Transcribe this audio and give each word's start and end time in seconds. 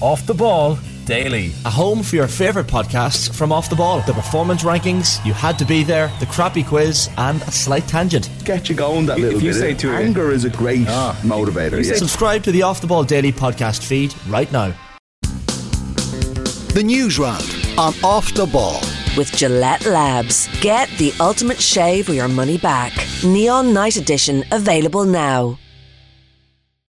Off 0.00 0.26
the 0.26 0.34
Ball 0.34 0.78
Daily. 1.06 1.52
A 1.64 1.70
home 1.70 2.02
for 2.02 2.16
your 2.16 2.26
favourite 2.26 2.66
podcasts 2.68 3.32
from 3.32 3.52
Off 3.52 3.70
the 3.70 3.76
Ball. 3.76 4.00
The 4.02 4.12
performance 4.12 4.64
rankings, 4.64 5.24
you 5.24 5.32
had 5.32 5.56
to 5.60 5.64
be 5.64 5.84
there, 5.84 6.10
the 6.18 6.26
crappy 6.26 6.64
quiz, 6.64 7.08
and 7.16 7.40
a 7.42 7.50
slight 7.52 7.86
tangent. 7.86 8.28
Get 8.44 8.68
you 8.68 8.74
going 8.74 9.06
that 9.06 9.20
little 9.20 9.40
you 9.40 9.52
bit. 9.52 9.58
say 9.60 9.74
to 9.74 9.90
Anger 9.94 10.32
is 10.32 10.44
a 10.44 10.50
great 10.50 10.86
Ah. 10.88 11.16
motivator. 11.22 11.82
Yeah. 11.84 11.94
Subscribe 11.94 12.42
to 12.42 12.50
the 12.52 12.62
Off 12.62 12.80
the 12.80 12.88
Ball 12.88 13.04
Daily 13.04 13.32
podcast 13.32 13.84
feed 13.84 14.12
right 14.28 14.50
now. 14.50 14.72
The 16.74 16.82
news 16.84 17.18
round 17.18 17.44
on 17.78 17.94
Off 18.02 18.34
the 18.34 18.46
Ball. 18.46 18.80
with 19.16 19.32
Gillette 19.34 19.86
Labs. 19.86 20.46
Get 20.60 20.90
the 20.98 21.10
ultimate 21.20 21.58
shave 21.58 22.10
or 22.10 22.12
your 22.12 22.28
money 22.28 22.58
back. 22.58 22.92
Neon 23.24 23.72
Night 23.72 23.96
Edition 23.96 24.44
available 24.52 25.06
now. 25.06 25.56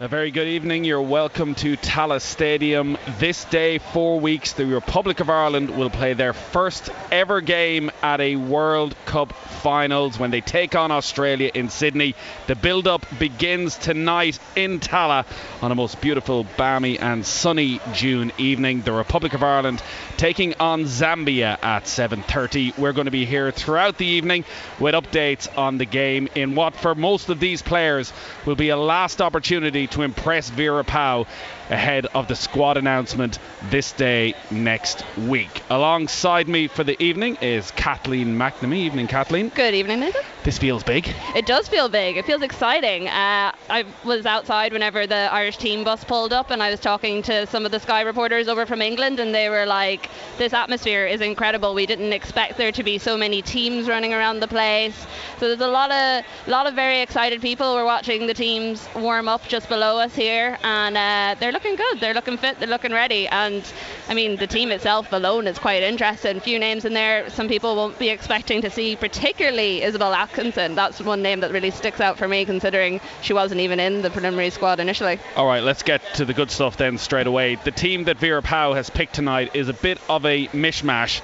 A 0.01 0.09
very 0.09 0.29
good 0.29 0.49
evening. 0.49 0.83
You're 0.83 1.01
welcome 1.01 1.55
to 1.55 1.77
Tallaght 1.77 2.19
Stadium. 2.19 2.97
This 3.17 3.45
day, 3.45 3.77
four 3.77 4.19
weeks, 4.19 4.51
the 4.51 4.65
Republic 4.65 5.21
of 5.21 5.29
Ireland 5.29 5.69
will 5.69 5.89
play 5.89 6.11
their 6.11 6.33
first 6.33 6.89
ever 7.13 7.39
game 7.39 7.89
at 8.01 8.19
a 8.19 8.35
World 8.35 8.93
Cup 9.05 9.31
finals 9.31 10.19
when 10.19 10.31
they 10.31 10.41
take 10.41 10.75
on 10.75 10.91
Australia 10.91 11.49
in 11.53 11.69
Sydney. 11.69 12.13
The 12.47 12.55
build 12.55 12.89
up 12.89 13.05
begins 13.19 13.77
tonight 13.77 14.37
in 14.57 14.81
Tallaght 14.81 15.27
on 15.61 15.71
a 15.71 15.75
most 15.75 16.01
beautiful, 16.01 16.45
balmy, 16.57 16.99
and 16.99 17.25
sunny 17.25 17.79
June 17.93 18.33
evening. 18.37 18.81
The 18.81 18.91
Republic 18.91 19.33
of 19.33 19.43
Ireland 19.43 19.81
taking 20.17 20.55
on 20.59 20.83
Zambia 20.83 21.57
at 21.63 21.85
7:30. 21.85 22.77
We're 22.77 22.91
going 22.91 23.05
to 23.05 23.11
be 23.11 23.25
here 23.25 23.49
throughout 23.49 23.97
the 23.97 24.05
evening 24.05 24.43
with 24.77 24.93
updates 24.93 25.47
on 25.57 25.77
the 25.77 25.85
game 25.85 26.27
in 26.35 26.53
what 26.53 26.75
for 26.75 26.95
most 26.95 27.29
of 27.29 27.39
these 27.39 27.61
players 27.61 28.11
will 28.45 28.55
be 28.57 28.69
a 28.69 28.77
last 28.77 29.21
opportunity 29.21 29.84
to 29.87 30.01
impress 30.01 30.49
Vera 30.49 30.83
Pauw 30.83 31.25
ahead 31.69 32.05
of 32.07 32.27
the 32.27 32.35
squad 32.35 32.77
announcement 32.77 33.39
this 33.69 33.91
day 33.91 34.33
next 34.51 35.03
week. 35.17 35.61
Alongside 35.69 36.47
me 36.47 36.67
for 36.67 36.83
the 36.83 37.01
evening 37.01 37.37
is 37.41 37.71
Kathleen 37.71 38.37
McNamee. 38.37 38.85
Evening, 38.85 39.07
Kathleen. 39.07 39.49
Good 39.49 39.73
evening, 39.73 40.01
Nathan. 40.01 40.21
This 40.45 40.59
feels 40.59 40.83
big. 40.83 41.11
It 41.35 41.47
does 41.47 41.67
feel 41.67 41.89
big. 41.89 42.17
It 42.17 42.25
feels 42.25 42.43
exciting. 42.43 43.07
Uh, 43.07 43.51
I 43.67 43.83
was 44.03 44.27
outside 44.27 44.73
whenever 44.73 45.07
the 45.07 45.27
Irish 45.33 45.57
team 45.57 45.83
bus 45.83 46.03
pulled 46.03 46.31
up, 46.31 46.51
and 46.51 46.61
I 46.61 46.69
was 46.69 46.79
talking 46.79 47.23
to 47.23 47.47
some 47.47 47.65
of 47.65 47.71
the 47.71 47.79
Sky 47.79 48.01
reporters 48.01 48.47
over 48.47 48.67
from 48.67 48.79
England, 48.79 49.19
and 49.19 49.33
they 49.33 49.49
were 49.49 49.65
like, 49.65 50.07
"This 50.37 50.53
atmosphere 50.53 51.07
is 51.07 51.19
incredible. 51.19 51.73
We 51.73 51.87
didn't 51.87 52.13
expect 52.13 52.57
there 52.57 52.71
to 52.73 52.83
be 52.83 52.99
so 52.99 53.17
many 53.17 53.41
teams 53.41 53.87
running 53.87 54.13
around 54.13 54.39
the 54.39 54.47
place." 54.47 55.07
So 55.39 55.47
there's 55.47 55.61
a 55.61 55.67
lot 55.67 55.91
of 55.91 56.23
lot 56.45 56.67
of 56.67 56.75
very 56.75 57.01
excited 57.01 57.41
people. 57.41 57.73
We're 57.73 57.83
watching 57.83 58.27
the 58.27 58.35
teams 58.35 58.87
warm 58.95 59.27
up 59.27 59.47
just 59.47 59.67
below 59.67 59.97
us 59.97 60.13
here, 60.13 60.59
and 60.63 60.95
uh, 60.95 61.35
they're 61.39 61.53
looking 61.53 61.75
good. 61.75 61.99
They're 61.99 62.13
looking 62.13 62.37
fit. 62.37 62.59
They're 62.59 62.69
looking 62.69 62.93
ready. 62.93 63.27
And 63.29 63.63
I 64.07 64.13
mean, 64.13 64.35
the 64.35 64.45
team 64.45 64.69
itself 64.69 65.11
alone 65.11 65.47
is 65.47 65.57
quite 65.57 65.81
interesting. 65.81 66.39
Few 66.39 66.59
names 66.59 66.85
in 66.85 66.93
there. 66.93 67.31
Some 67.31 67.47
people 67.47 67.75
won't 67.75 67.97
be 67.97 68.09
expecting 68.09 68.61
to 68.61 68.69
see, 68.69 68.95
particularly 68.95 69.81
Isabel 69.81 70.13
Atkinson. 70.37 70.75
That's 70.75 70.99
one 70.99 71.21
name 71.21 71.39
that 71.39 71.51
really 71.51 71.71
sticks 71.71 72.01
out 72.01 72.17
for 72.17 72.27
me, 72.27 72.43
considering 72.43 72.99
she 73.21 73.31
wasn't 73.31 73.61
even 73.61 73.79
in 73.79 74.01
the 74.01 74.09
preliminary 74.09 74.49
squad 74.49 74.81
initially. 74.81 75.17
All 75.37 75.47
right, 75.47 75.63
let's 75.63 75.81
get 75.81 76.01
to 76.15 76.25
the 76.25 76.33
good 76.33 76.51
stuff 76.51 76.75
then 76.75 76.97
straight 76.97 77.25
away. 77.25 77.55
The 77.55 77.71
team 77.71 78.03
that 78.05 78.17
Vera 78.17 78.41
Pauw 78.41 78.75
has 78.75 78.89
picked 78.89 79.13
tonight 79.13 79.55
is 79.55 79.69
a 79.69 79.73
bit 79.73 79.97
of 80.09 80.25
a 80.25 80.47
mishmash 80.47 81.21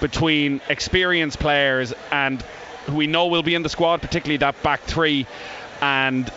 between 0.00 0.60
experienced 0.68 1.38
players 1.38 1.94
and 2.10 2.42
who 2.86 2.96
we 2.96 3.06
know 3.06 3.28
will 3.28 3.44
be 3.44 3.54
in 3.54 3.62
the 3.62 3.68
squad, 3.68 4.02
particularly 4.02 4.38
that 4.38 4.60
back 4.62 4.80
three, 4.82 5.26
and 5.80 6.28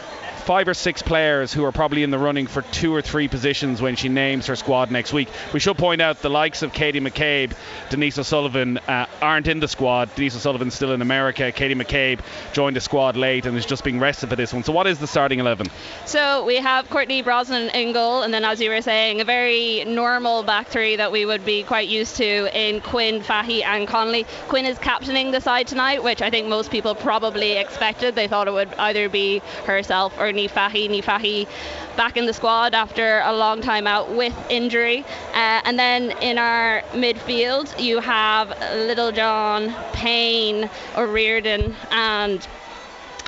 five 0.41 0.67
or 0.67 0.73
six 0.73 1.01
players 1.01 1.53
who 1.53 1.63
are 1.63 1.71
probably 1.71 2.03
in 2.03 2.09
the 2.09 2.17
running 2.17 2.47
for 2.47 2.61
two 2.63 2.93
or 2.93 3.01
three 3.01 3.27
positions 3.27 3.81
when 3.81 3.95
she 3.95 4.09
names 4.09 4.47
her 4.47 4.55
squad 4.55 4.91
next 4.91 5.13
week. 5.13 5.29
We 5.53 5.59
should 5.59 5.77
point 5.77 6.01
out 6.01 6.21
the 6.21 6.29
likes 6.29 6.63
of 6.63 6.73
Katie 6.73 6.99
McCabe, 6.99 7.53
Denise 7.89 8.17
O'Sullivan 8.17 8.77
uh, 8.79 9.05
aren't 9.21 9.47
in 9.47 9.59
the 9.59 9.67
squad. 9.67 10.13
Denise 10.15 10.35
O'Sullivan's 10.35 10.73
still 10.73 10.91
in 10.91 11.01
America. 11.01 11.51
Katie 11.51 11.75
McCabe 11.75 12.19
joined 12.53 12.75
the 12.75 12.81
squad 12.81 13.15
late 13.15 13.45
and 13.45 13.55
is 13.57 13.65
just 13.65 13.83
being 13.83 13.99
rested 13.99 14.29
for 14.29 14.35
this 14.35 14.53
one. 14.53 14.63
So, 14.63 14.71
what 14.71 14.87
is 14.87 14.99
the 14.99 15.07
starting 15.07 15.39
11? 15.39 15.67
So 16.05 16.43
we 16.45 16.57
have 16.57 16.89
Courtney 16.89 17.21
Brosnan 17.21 17.69
in 17.69 17.93
goal, 17.93 18.23
and 18.23 18.33
then 18.33 18.43
as 18.43 18.59
you 18.59 18.69
were 18.69 18.81
saying, 18.81 19.21
a 19.21 19.25
very 19.25 19.85
normal 19.85 20.43
back 20.43 20.67
three 20.67 20.95
that 20.95 21.11
we 21.11 21.25
would 21.25 21.45
be 21.45 21.63
quite 21.63 21.87
used 21.87 22.15
to 22.17 22.57
in 22.57 22.81
Quinn, 22.81 23.21
Fahy, 23.21 23.63
and 23.63 23.87
Connolly. 23.87 24.25
Quinn 24.47 24.65
is 24.65 24.77
captaining 24.79 25.31
the 25.31 25.41
side 25.41 25.67
tonight, 25.67 26.03
which 26.03 26.21
I 26.21 26.29
think 26.29 26.47
most 26.47 26.71
people 26.71 26.95
probably 26.95 27.53
expected. 27.53 28.15
They 28.15 28.27
thought 28.27 28.47
it 28.47 28.53
would 28.53 28.73
either 28.75 29.09
be 29.09 29.39
herself 29.65 30.17
or 30.19 30.30
Niamh 30.33 30.49
Fahy. 30.49 30.89
Nifahi 30.89 31.47
back 31.95 32.17
in 32.17 32.25
the 32.25 32.33
squad 32.33 32.73
after 32.73 33.21
a 33.25 33.33
long 33.33 33.61
time 33.61 33.87
out 33.87 34.09
with 34.09 34.33
injury. 34.49 35.05
Uh, 35.33 35.61
and 35.65 35.77
then 35.77 36.11
in 36.21 36.37
our 36.37 36.81
midfield, 36.93 37.77
you 37.81 37.99
have 37.99 38.49
Littlejohn, 38.87 39.73
Payne, 39.93 40.69
O'Riordan, 40.97 41.75
and 41.91 42.47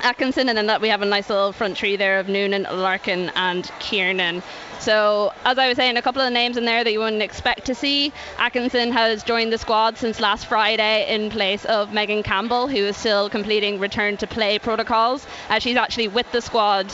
Atkinson, 0.03 0.49
and 0.49 0.57
then 0.57 0.67
that 0.67 0.81
we 0.81 0.89
have 0.89 1.01
a 1.01 1.05
nice 1.05 1.29
little 1.29 1.53
front 1.53 1.77
tree 1.77 1.95
there 1.95 2.19
of 2.19 2.27
Noonan, 2.27 2.63
Larkin, 2.63 3.31
and 3.35 3.71
Kiernan. 3.79 4.43
So, 4.83 5.31
as 5.45 5.57
I 5.57 5.69
was 5.69 5.77
saying, 5.77 5.95
a 5.95 6.01
couple 6.01 6.21
of 6.21 6.33
names 6.33 6.57
in 6.57 6.65
there 6.65 6.83
that 6.83 6.91
you 6.91 6.99
wouldn't 6.99 7.21
expect 7.21 7.65
to 7.67 7.75
see. 7.75 8.11
Atkinson 8.37 8.91
has 8.91 9.23
joined 9.23 9.53
the 9.53 9.57
squad 9.57 9.97
since 9.97 10.19
last 10.19 10.45
Friday 10.45 11.07
in 11.07 11.29
place 11.29 11.63
of 11.63 11.93
Megan 11.93 12.21
Campbell, 12.21 12.67
who 12.67 12.79
is 12.79 12.97
still 12.97 13.29
completing 13.29 13.79
return 13.79 14.17
to 14.17 14.27
play 14.27 14.59
protocols. 14.59 15.25
Uh, 15.49 15.59
she's 15.59 15.77
actually 15.77 16.09
with 16.09 16.29
the 16.33 16.41
squad 16.41 16.91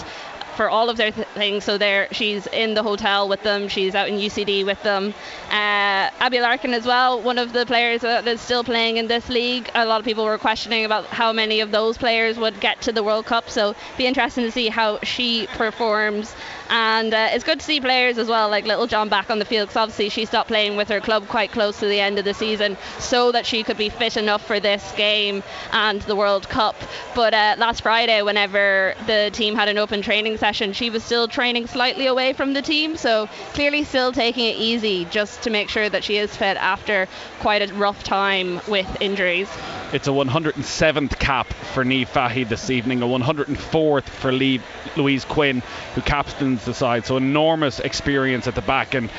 for 0.56 0.70
all 0.70 0.90
of 0.90 0.98
their 0.98 1.10
th- 1.10 1.26
things. 1.30 1.64
So 1.64 1.80
there, 1.80 2.10
she's 2.12 2.46
in 2.48 2.74
the 2.74 2.84
hotel 2.84 3.28
with 3.28 3.42
them. 3.44 3.70
She's 3.70 3.96
out 3.96 4.10
in 4.10 4.16
UCD 4.16 4.66
with 4.66 4.84
them. 4.84 5.14
Uh, 5.50 6.12
Abby 6.20 6.42
Larkin 6.42 6.74
as 6.74 6.86
well, 6.86 7.22
one 7.22 7.38
of 7.38 7.54
the 7.54 7.66
players 7.66 8.02
that 8.02 8.28
is 8.28 8.42
still 8.42 8.64
playing 8.64 8.98
in 8.98 9.08
this 9.08 9.30
league. 9.30 9.72
A 9.74 9.86
lot 9.86 10.00
of 10.00 10.06
people 10.06 10.26
were 10.26 10.38
questioning 10.38 10.86
about 10.86 11.06
how 11.06 11.32
many 11.32 11.62
of 11.62 11.72
those 11.72 11.98
players 11.98 12.38
would 12.38 12.60
get 12.60 12.82
to 12.82 12.92
the 12.92 13.02
World 13.02 13.26
Cup. 13.26 13.50
So 13.50 13.74
be 13.98 14.06
interesting 14.06 14.44
to 14.44 14.52
see 14.52 14.68
how 14.68 15.00
she 15.02 15.48
performs. 15.54 16.36
And 16.70 17.14
uh, 17.14 17.30
it's 17.32 17.44
good 17.44 17.60
to 17.60 17.66
see 17.66 17.82
players 17.82 18.18
as 18.18 18.28
well, 18.28 18.50
like 18.50 18.66
Littlejohn 18.66 19.10
back 19.10 19.30
on 19.30 19.40
the 19.40 19.46
field, 19.46 19.70
because 19.70 19.78
obviously 19.78 20.10
she 20.10 20.26
stopped 20.26 20.50
playing 20.50 20.76
with 20.76 20.88
her 20.90 21.00
club 21.00 21.28
quite 21.28 21.52
close 21.52 21.80
to 21.80 21.88
the 21.88 22.00
end 22.00 22.20
of 22.20 22.26
the 22.26 22.34
season, 22.34 22.78
so 23.00 23.32
that 23.32 23.46
she 23.46 23.64
could 23.64 23.78
be 23.78 23.90
fit 23.90 24.18
enough 24.18 24.46
for 24.46 24.60
this 24.60 24.92
game 24.96 25.42
and 25.72 26.02
the 26.04 26.16
World 26.16 26.48
Cup. 26.48 26.76
But 27.16 27.34
uh, 27.34 27.56
last 27.58 27.82
Friday, 27.82 28.22
whenever 28.22 28.94
the 29.08 29.32
team 29.34 29.56
had 29.56 29.68
an 29.68 29.78
open 29.80 30.02
training 30.02 30.38
session, 30.38 30.74
she 30.74 30.90
was 30.90 31.04
still 31.04 31.28
training 31.28 31.68
slightly 31.68 32.06
away 32.06 32.34
from 32.34 32.54
the 32.54 32.62
team, 32.62 32.98
so 32.98 33.28
clearly 33.54 33.84
still 33.84 34.12
taking 34.12 34.46
it 34.46 34.58
easy 34.58 35.06
just 35.06 35.42
to 35.44 35.50
make 35.50 35.70
sure 35.70 35.90
that 35.90 36.04
she 36.04 36.18
is 36.18 36.36
fit 36.36 36.58
after 36.58 37.08
quite 37.40 37.68
a 37.68 37.74
rough 37.74 38.04
time 38.04 38.62
with 38.68 39.02
injuries. 39.02 39.50
It's 39.92 40.08
a 40.08 40.12
107th 40.12 41.18
cap 41.18 41.52
for 41.74 41.84
Niamh 41.84 42.08
Fahy 42.08 42.44
this 42.44 42.70
evening, 42.70 43.02
a 43.02 43.08
104th 43.08 44.04
for 44.04 44.32
Lee, 44.32 44.62
Louise 44.96 45.26
Quinn, 45.26 45.64
who 45.96 46.02
captains 46.02 46.59
the 46.66 46.74
side. 46.74 47.06
So 47.06 47.18
enormous 47.18 47.80
experience 47.80 48.48
at 48.48 48.56
the 48.56 48.62
back, 48.62 48.94
and 48.94 49.10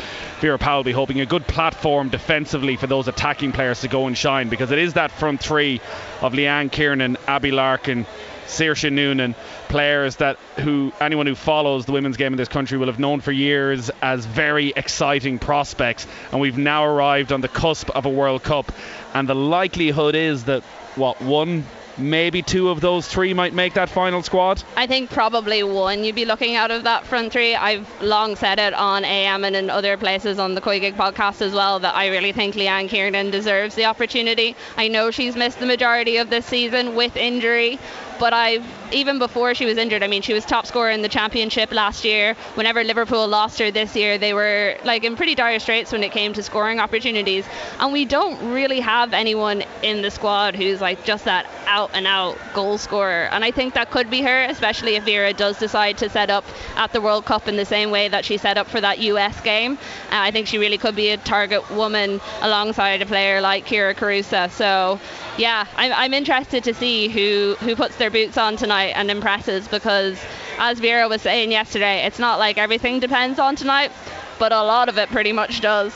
Vera 0.40 0.82
be 0.82 0.92
hoping 0.92 1.20
a 1.20 1.26
good 1.26 1.46
platform 1.46 2.08
defensively 2.08 2.76
for 2.76 2.86
those 2.86 3.08
attacking 3.08 3.52
players 3.52 3.80
to 3.80 3.88
go 3.88 4.06
and 4.06 4.16
shine 4.16 4.48
because 4.48 4.70
it 4.70 4.78
is 4.78 4.94
that 4.94 5.10
front 5.10 5.40
three 5.40 5.80
of 6.20 6.32
Leanne 6.32 6.70
Kiernan, 6.70 7.16
Abby 7.26 7.50
Larkin. 7.50 8.06
Saoirse 8.50 8.90
Noonan, 8.90 9.36
players 9.68 10.16
that 10.16 10.36
who 10.58 10.92
anyone 11.00 11.28
who 11.28 11.36
follows 11.36 11.86
the 11.86 11.92
women's 11.92 12.16
game 12.16 12.32
in 12.32 12.36
this 12.36 12.48
country 12.48 12.78
will 12.78 12.88
have 12.88 12.98
known 12.98 13.20
for 13.20 13.30
years 13.30 13.90
as 14.02 14.26
very 14.26 14.72
exciting 14.74 15.38
prospects, 15.38 16.04
and 16.32 16.40
we've 16.40 16.58
now 16.58 16.84
arrived 16.84 17.32
on 17.32 17.42
the 17.42 17.48
cusp 17.48 17.90
of 17.90 18.06
a 18.06 18.08
World 18.08 18.42
Cup, 18.42 18.72
and 19.14 19.28
the 19.28 19.36
likelihood 19.36 20.16
is 20.16 20.44
that 20.44 20.64
what 20.96 21.22
one, 21.22 21.64
maybe 22.00 22.42
two 22.42 22.70
of 22.70 22.80
those 22.80 23.06
three 23.06 23.34
might 23.34 23.52
make 23.52 23.74
that 23.74 23.88
final 23.88 24.22
squad. 24.22 24.62
I 24.76 24.86
think 24.86 25.10
probably 25.10 25.62
one 25.62 26.04
you'd 26.04 26.14
be 26.14 26.24
looking 26.24 26.56
out 26.56 26.70
of 26.70 26.84
that 26.84 27.06
front 27.06 27.32
three. 27.32 27.54
I've 27.54 27.88
long 28.02 28.36
said 28.36 28.58
it 28.58 28.74
on 28.74 29.04
AM 29.04 29.44
and 29.44 29.54
in 29.56 29.70
other 29.70 29.96
places 29.96 30.38
on 30.38 30.54
the 30.54 30.60
COYGIG 30.60 30.94
podcast 30.94 31.42
as 31.42 31.52
well 31.52 31.78
that 31.80 31.94
I 31.94 32.08
really 32.08 32.32
think 32.32 32.54
Leanne 32.54 32.88
Kiernan 32.88 33.30
deserves 33.30 33.74
the 33.74 33.84
opportunity. 33.84 34.56
I 34.76 34.88
know 34.88 35.10
she's 35.10 35.36
missed 35.36 35.60
the 35.60 35.66
majority 35.66 36.16
of 36.16 36.30
this 36.30 36.46
season 36.46 36.94
with 36.94 37.16
injury, 37.16 37.78
but 38.20 38.34
I 38.34 38.62
even 38.92 39.18
before 39.18 39.54
she 39.54 39.64
was 39.64 39.78
injured, 39.78 40.02
I 40.02 40.06
mean, 40.06 40.22
she 40.22 40.32
was 40.34 40.44
top 40.44 40.66
scorer 40.66 40.90
in 40.90 41.02
the 41.02 41.08
championship 41.08 41.72
last 41.72 42.04
year. 42.04 42.34
Whenever 42.54 42.84
Liverpool 42.84 43.26
lost 43.26 43.58
her 43.58 43.70
this 43.70 43.96
year, 43.96 44.18
they 44.18 44.34
were 44.34 44.76
like 44.84 45.04
in 45.04 45.16
pretty 45.16 45.34
dire 45.34 45.58
straits 45.58 45.92
when 45.92 46.02
it 46.02 46.12
came 46.12 46.32
to 46.34 46.42
scoring 46.42 46.80
opportunities. 46.80 47.46
And 47.78 47.92
we 47.92 48.04
don't 48.04 48.52
really 48.52 48.80
have 48.80 49.12
anyone 49.12 49.64
in 49.82 50.02
the 50.02 50.10
squad 50.10 50.54
who's 50.54 50.80
like 50.80 51.04
just 51.04 51.24
that 51.24 51.46
out 51.66 51.90
and 51.94 52.06
out 52.06 52.36
goal 52.52 52.78
scorer. 52.78 53.28
And 53.32 53.44
I 53.44 53.50
think 53.52 53.74
that 53.74 53.90
could 53.90 54.10
be 54.10 54.22
her, 54.22 54.44
especially 54.44 54.96
if 54.96 55.04
Vera 55.04 55.32
does 55.32 55.58
decide 55.58 55.96
to 55.98 56.08
set 56.08 56.28
up 56.28 56.44
at 56.76 56.92
the 56.92 57.00
World 57.00 57.24
Cup 57.24 57.48
in 57.48 57.56
the 57.56 57.64
same 57.64 57.90
way 57.90 58.08
that 58.08 58.24
she 58.24 58.36
set 58.36 58.58
up 58.58 58.66
for 58.66 58.80
that 58.80 58.98
US 58.98 59.40
game. 59.40 59.74
Uh, 60.10 60.28
I 60.28 60.30
think 60.30 60.46
she 60.46 60.58
really 60.58 60.78
could 60.78 60.96
be 60.96 61.10
a 61.10 61.16
target 61.16 61.70
woman 61.70 62.20
alongside 62.42 63.00
a 63.00 63.06
player 63.06 63.40
like 63.40 63.66
Kyra 63.66 63.94
Carusa. 63.94 64.50
So 64.50 64.98
yeah, 65.38 65.66
I'm, 65.76 65.92
I'm 65.92 66.14
interested 66.14 66.64
to 66.64 66.74
see 66.74 67.08
who, 67.08 67.56
who 67.60 67.76
puts 67.76 67.96
their 67.96 68.09
boots 68.10 68.36
on 68.36 68.56
tonight 68.56 68.92
and 68.96 69.10
impresses 69.10 69.68
because, 69.68 70.20
as 70.58 70.78
Vera 70.78 71.08
was 71.08 71.22
saying 71.22 71.52
yesterday, 71.52 72.04
it's 72.06 72.18
not 72.18 72.38
like 72.38 72.58
everything 72.58 73.00
depends 73.00 73.38
on 73.38 73.56
tonight. 73.56 73.92
but 74.38 74.52
a 74.52 74.62
lot 74.62 74.88
of 74.88 74.96
it 74.96 75.08
pretty 75.10 75.32
much 75.32 75.60
does. 75.60 75.92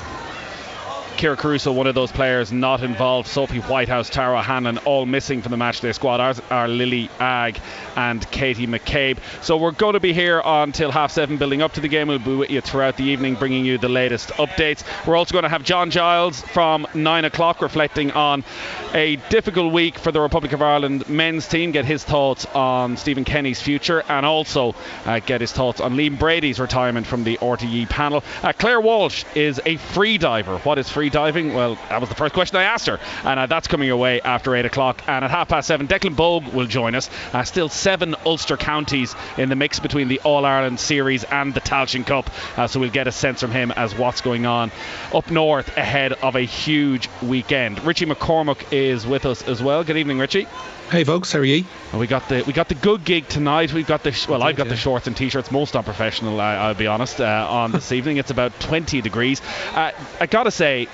Kyra 1.25 1.37
Carusa, 1.37 1.75
one 1.75 1.87
of 1.87 1.95
those 1.95 2.13
players 2.13 2.53
not 2.53 2.83
involved. 2.83 3.29
Sophie 3.29 3.61
Whitehouse, 3.61 4.11
Tara 4.11 4.43
Hannon, 4.43 4.77
all 4.85 5.07
missing 5.07 5.41
from 5.41 5.53
the 5.53 5.57
matchday 5.57 5.95
squad. 5.95 6.21
Ours 6.21 6.39
are 6.51 6.69
Lily 6.69 7.09
Agg 7.19 7.59
and 7.97 8.31
Katie 8.31 8.67
McCabe. 8.67 9.17
So 9.41 9.57
we're 9.57 9.71
going 9.71 9.95
to 9.95 10.01
be 10.01 10.13
here 10.13 10.43
until 10.45 10.91
half 10.91 11.13
seven, 11.13 11.39
building 11.39 11.63
up 11.63 11.73
to 11.75 11.81
the 11.81 11.89
game. 11.89 12.09
We'll 12.09 12.19
be 12.19 12.35
with 12.35 12.51
you 12.51 12.61
throughout 12.61 12.99
the 12.99 13.05
evening, 13.05 13.37
bringing 13.37 13.65
you 13.65 13.79
the 13.79 13.89
latest 13.89 14.33
updates. 14.33 14.85
We're 15.07 15.17
also 15.17 15.33
going 15.33 15.45
to 15.45 15.49
have 15.49 15.63
John 15.63 15.91
Giles 15.91 16.43
from 16.43 16.87
nine 16.93 17.25
o'clock, 17.25 17.63
reflecting 17.63 18.11
on 18.11 18.45
a 18.93 19.17
difficult 19.31 19.73
week 19.73 19.99
for 19.99 20.13
the 20.13 20.21
Republic 20.21 20.53
of 20.53 20.61
Ireland 20.61 21.09
men's 21.09 21.49
team. 21.49 21.71
Get 21.71 21.87
his 21.87 22.05
thoughts 22.05 22.45
on 22.55 22.99
Stephen 22.99 23.25
Kenny's 23.25 23.63
future, 23.63 24.05
and 24.11 24.27
also 24.27 24.75
uh, 25.07 25.21
get 25.21 25.41
his 25.41 25.53
thoughts 25.53 25.81
on 25.81 25.95
Liam 25.95 26.19
Brady's 26.19 26.61
retirement 26.61 27.07
from 27.07 27.25
the 27.25 27.39
RTE 27.39 27.89
panel. 27.89 28.23
Uh, 28.43 28.53
Claire 28.53 28.83
Walsh 28.83 29.25
is 29.35 29.59
a 29.65 29.79
free 29.79 30.19
diver. 30.19 30.59
What 30.59 30.79
is 30.79 30.91
free 30.91 31.14
diving? 31.15 31.55
Well, 31.55 31.77
that 31.89 32.01
was 32.01 32.09
the 32.09 32.17
first 32.17 32.35
question 32.35 32.57
I 32.57 32.65
asked 32.65 32.87
her, 32.89 32.99
and 33.25 33.39
uh, 33.39 33.47
that's 33.47 33.69
coming 33.69 33.87
your 33.87 33.97
way 33.97 34.21
after 34.21 34.57
8 34.57 34.67
o'clock. 34.67 35.01
And 35.07 35.25
at 35.25 35.31
half 35.31 35.49
past 35.49 35.69
7, 35.69 35.87
Declan 35.87 36.17
Bogue 36.17 36.49
will 36.49 36.67
join 36.67 36.97
us. 36.97 37.09
Uh, 37.33 37.45
still 37.45 37.69
seven 37.69 38.17
Ulster 38.27 38.57
counties 38.57 39.15
in 39.39 39.49
the 39.49 39.55
mix 39.55 39.79
between 39.79 40.09
the 40.09 40.19
All 40.25 40.45
Ireland 40.45 40.81
Series 40.81 41.23
and 41.23 41.55
the 41.55 41.61
Tailteann 41.61 42.05
Cup, 42.05 42.29
uh, 42.59 42.67
so 42.67 42.81
we'll 42.81 42.91
get 42.91 43.07
a 43.07 43.13
sense 43.13 43.41
from 43.41 43.53
him 43.53 43.71
as 43.71 43.97
what's 43.97 44.23
going 44.23 44.45
on 44.45 44.73
up 45.15 45.31
north 45.31 45.77
ahead 45.77 46.15
of 46.15 46.35
a 46.35 46.41
huge 46.41 47.09
weekend. 47.23 47.83
Richie 47.85 48.07
McCormack 48.07 48.73
is 48.73 49.07
with 49.07 49.25
us 49.25 49.47
as 49.47 49.63
well. 49.63 49.85
Good 49.85 49.97
evening, 49.97 50.19
Richie. 50.19 50.49
Hey 50.95 51.03
folks, 51.03 51.33
how 51.33 51.41
are 51.41 51.45
you? 51.45 51.65
And 51.91 51.99
we 51.99 52.07
got 52.07 52.29
the 52.29 52.45
we 52.47 52.53
got 52.53 52.69
the 52.69 52.77
good 52.77 53.05
gig 53.05 53.27
tonight. 53.27 53.73
We've 53.73 53.85
got 53.85 54.05
the 54.05 54.13
sh- 54.13 54.29
well, 54.29 54.45
I've 54.45 54.55
got 54.55 54.67
yeah. 54.67 54.75
the 54.75 54.77
shorts 54.77 55.09
and 55.09 55.17
t-shirts, 55.17 55.51
most 55.51 55.75
unprofessional. 55.75 56.41
I, 56.41 56.55
I'll 56.55 56.75
be 56.75 56.87
honest. 56.87 57.21
Uh, 57.21 57.49
on 57.51 57.73
this 57.73 57.91
evening, 57.99 58.19
it's 58.19 58.31
about 58.31 58.61
20 58.61 59.01
degrees. 59.01 59.43
Uh, 59.75 59.91
I 60.21 60.27
gotta 60.27 60.53
say, 60.53 60.87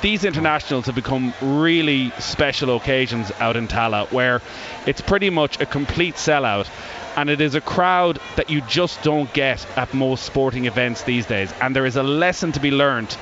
these 0.00 0.22
internationals 0.24 0.86
have 0.86 0.94
become 0.94 1.34
really 1.42 2.12
special 2.20 2.76
occasions 2.76 3.32
out 3.40 3.56
in 3.56 3.66
Tallaght, 3.66 4.12
where 4.12 4.42
it's 4.86 5.00
pretty 5.00 5.28
much 5.28 5.60
a 5.60 5.66
complete 5.66 6.14
sellout. 6.14 6.68
And 7.16 7.28
it 7.28 7.40
is 7.40 7.56
a 7.56 7.60
crowd 7.60 8.20
that 8.36 8.48
you 8.48 8.60
just 8.60 9.02
don't 9.02 9.30
get 9.34 9.66
at 9.76 9.92
most 9.92 10.24
sporting 10.24 10.66
events 10.66 11.02
these 11.02 11.26
days. 11.26 11.52
And 11.60 11.74
there 11.74 11.84
is 11.84 11.96
a 11.96 12.04
lesson 12.04 12.52
to 12.52 12.60
be 12.60 12.70
learnt 12.70 13.14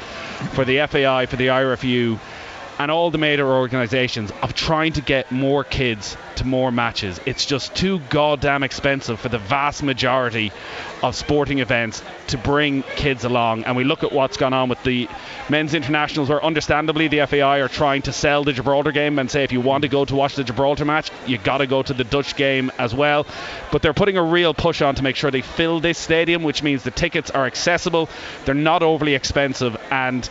for 0.52 0.66
the 0.66 0.86
FAI, 0.86 1.24
for 1.24 1.36
the 1.36 1.46
IRFU, 1.46 2.18
and 2.80 2.90
all 2.90 3.10
the 3.10 3.18
major 3.18 3.46
organisations 3.46 4.32
of 4.40 4.54
trying 4.54 4.90
to 4.90 5.02
get 5.02 5.30
more 5.30 5.62
kids 5.62 6.16
to 6.36 6.46
more 6.46 6.72
matches. 6.72 7.20
It's 7.26 7.44
just 7.44 7.74
too 7.74 7.98
goddamn 8.08 8.62
expensive 8.62 9.20
for 9.20 9.28
the 9.28 9.36
vast 9.36 9.82
majority 9.82 10.50
of 11.02 11.14
sporting 11.14 11.58
events 11.58 12.02
to 12.28 12.38
bring 12.38 12.82
kids 12.96 13.24
along. 13.24 13.64
And 13.64 13.76
we 13.76 13.84
look 13.84 14.02
at 14.02 14.12
what's 14.12 14.38
gone 14.38 14.54
on 14.54 14.70
with 14.70 14.82
the 14.82 15.10
men's 15.50 15.74
internationals, 15.74 16.30
where 16.30 16.42
understandably 16.42 17.08
the 17.08 17.26
FAI 17.26 17.60
are 17.60 17.68
trying 17.68 18.00
to 18.02 18.14
sell 18.14 18.44
the 18.44 18.54
Gibraltar 18.54 18.92
game 18.92 19.18
and 19.18 19.30
say 19.30 19.44
if 19.44 19.52
you 19.52 19.60
want 19.60 19.82
to 19.82 19.88
go 19.88 20.06
to 20.06 20.14
watch 20.14 20.36
the 20.36 20.44
Gibraltar 20.44 20.86
match, 20.86 21.10
you 21.26 21.36
got 21.36 21.58
to 21.58 21.66
go 21.66 21.82
to 21.82 21.92
the 21.92 22.04
Dutch 22.04 22.34
game 22.34 22.72
as 22.78 22.94
well. 22.94 23.26
But 23.72 23.82
they're 23.82 23.92
putting 23.92 24.16
a 24.16 24.22
real 24.22 24.54
push 24.54 24.80
on 24.80 24.94
to 24.94 25.02
make 25.02 25.16
sure 25.16 25.30
they 25.30 25.42
fill 25.42 25.80
this 25.80 25.98
stadium, 25.98 26.44
which 26.44 26.62
means 26.62 26.82
the 26.82 26.90
tickets 26.90 27.30
are 27.30 27.44
accessible, 27.44 28.08
they're 28.46 28.54
not 28.54 28.82
overly 28.82 29.14
expensive, 29.14 29.78
and 29.90 30.26